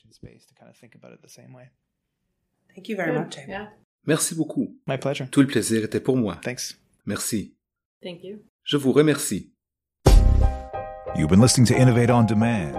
Thank 2.78 2.90
you 2.90 2.96
very 2.96 3.12
much, 3.12 3.34
Jamie. 3.34 3.50
Yeah. 3.50 3.70
Merci 4.06 4.36
beaucoup. 4.36 4.72
My 4.86 4.98
pleasure. 4.98 5.26
Tout 5.32 5.40
le 5.40 5.48
plaisir 5.48 5.82
était 5.82 5.98
pour 5.98 6.16
moi. 6.16 6.38
Thanks. 6.44 6.78
Merci. 7.06 7.56
Thank 8.00 8.22
you. 8.22 8.38
Je 8.62 8.76
vous 8.76 8.92
remercie. 8.92 9.50
You've 11.16 11.28
been 11.28 11.42
listening 11.42 11.66
to 11.66 11.74
Innovate 11.74 12.10
on 12.10 12.22
Demand. 12.22 12.70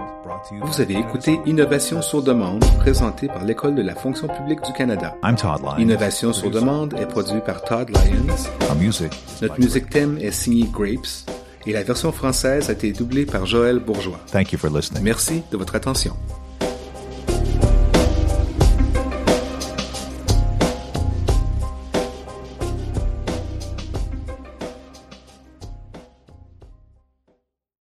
Vous 0.62 0.80
avez 0.80 0.94
écouté 0.94 1.38
Innovation 1.44 2.00
sur 2.00 2.22
demande, 2.22 2.64
présenté 2.78 3.26
par 3.26 3.44
l'École 3.44 3.74
de 3.74 3.82
la 3.82 3.94
fonction 3.94 4.26
publique 4.28 4.62
du 4.62 4.72
Canada. 4.72 5.14
I'm 5.22 5.36
Todd 5.36 5.60
Lyons. 5.60 5.76
Innovation 5.76 6.32
sur 6.32 6.50
demande 6.50 6.94
est 6.94 7.04
produit 7.04 7.42
par 7.44 7.62
Todd 7.62 7.90
Lyons. 7.90 8.48
Our 8.70 8.76
music. 8.76 9.12
Notre 9.42 9.60
musique 9.60 9.90
thème 9.90 10.16
est 10.16 10.30
signée 10.30 10.66
Grapes 10.72 11.28
et 11.66 11.74
la 11.74 11.82
version 11.82 12.10
française 12.10 12.70
a 12.70 12.72
été 12.72 12.92
doublée 12.92 13.26
par 13.26 13.44
Joël 13.44 13.80
Bourgeois. 13.80 14.18
Thank 14.32 14.52
you 14.52 14.58
for 14.58 14.70
listening. 14.70 15.02
Merci 15.02 15.42
de 15.50 15.58
votre 15.58 15.74
attention. 15.74 16.16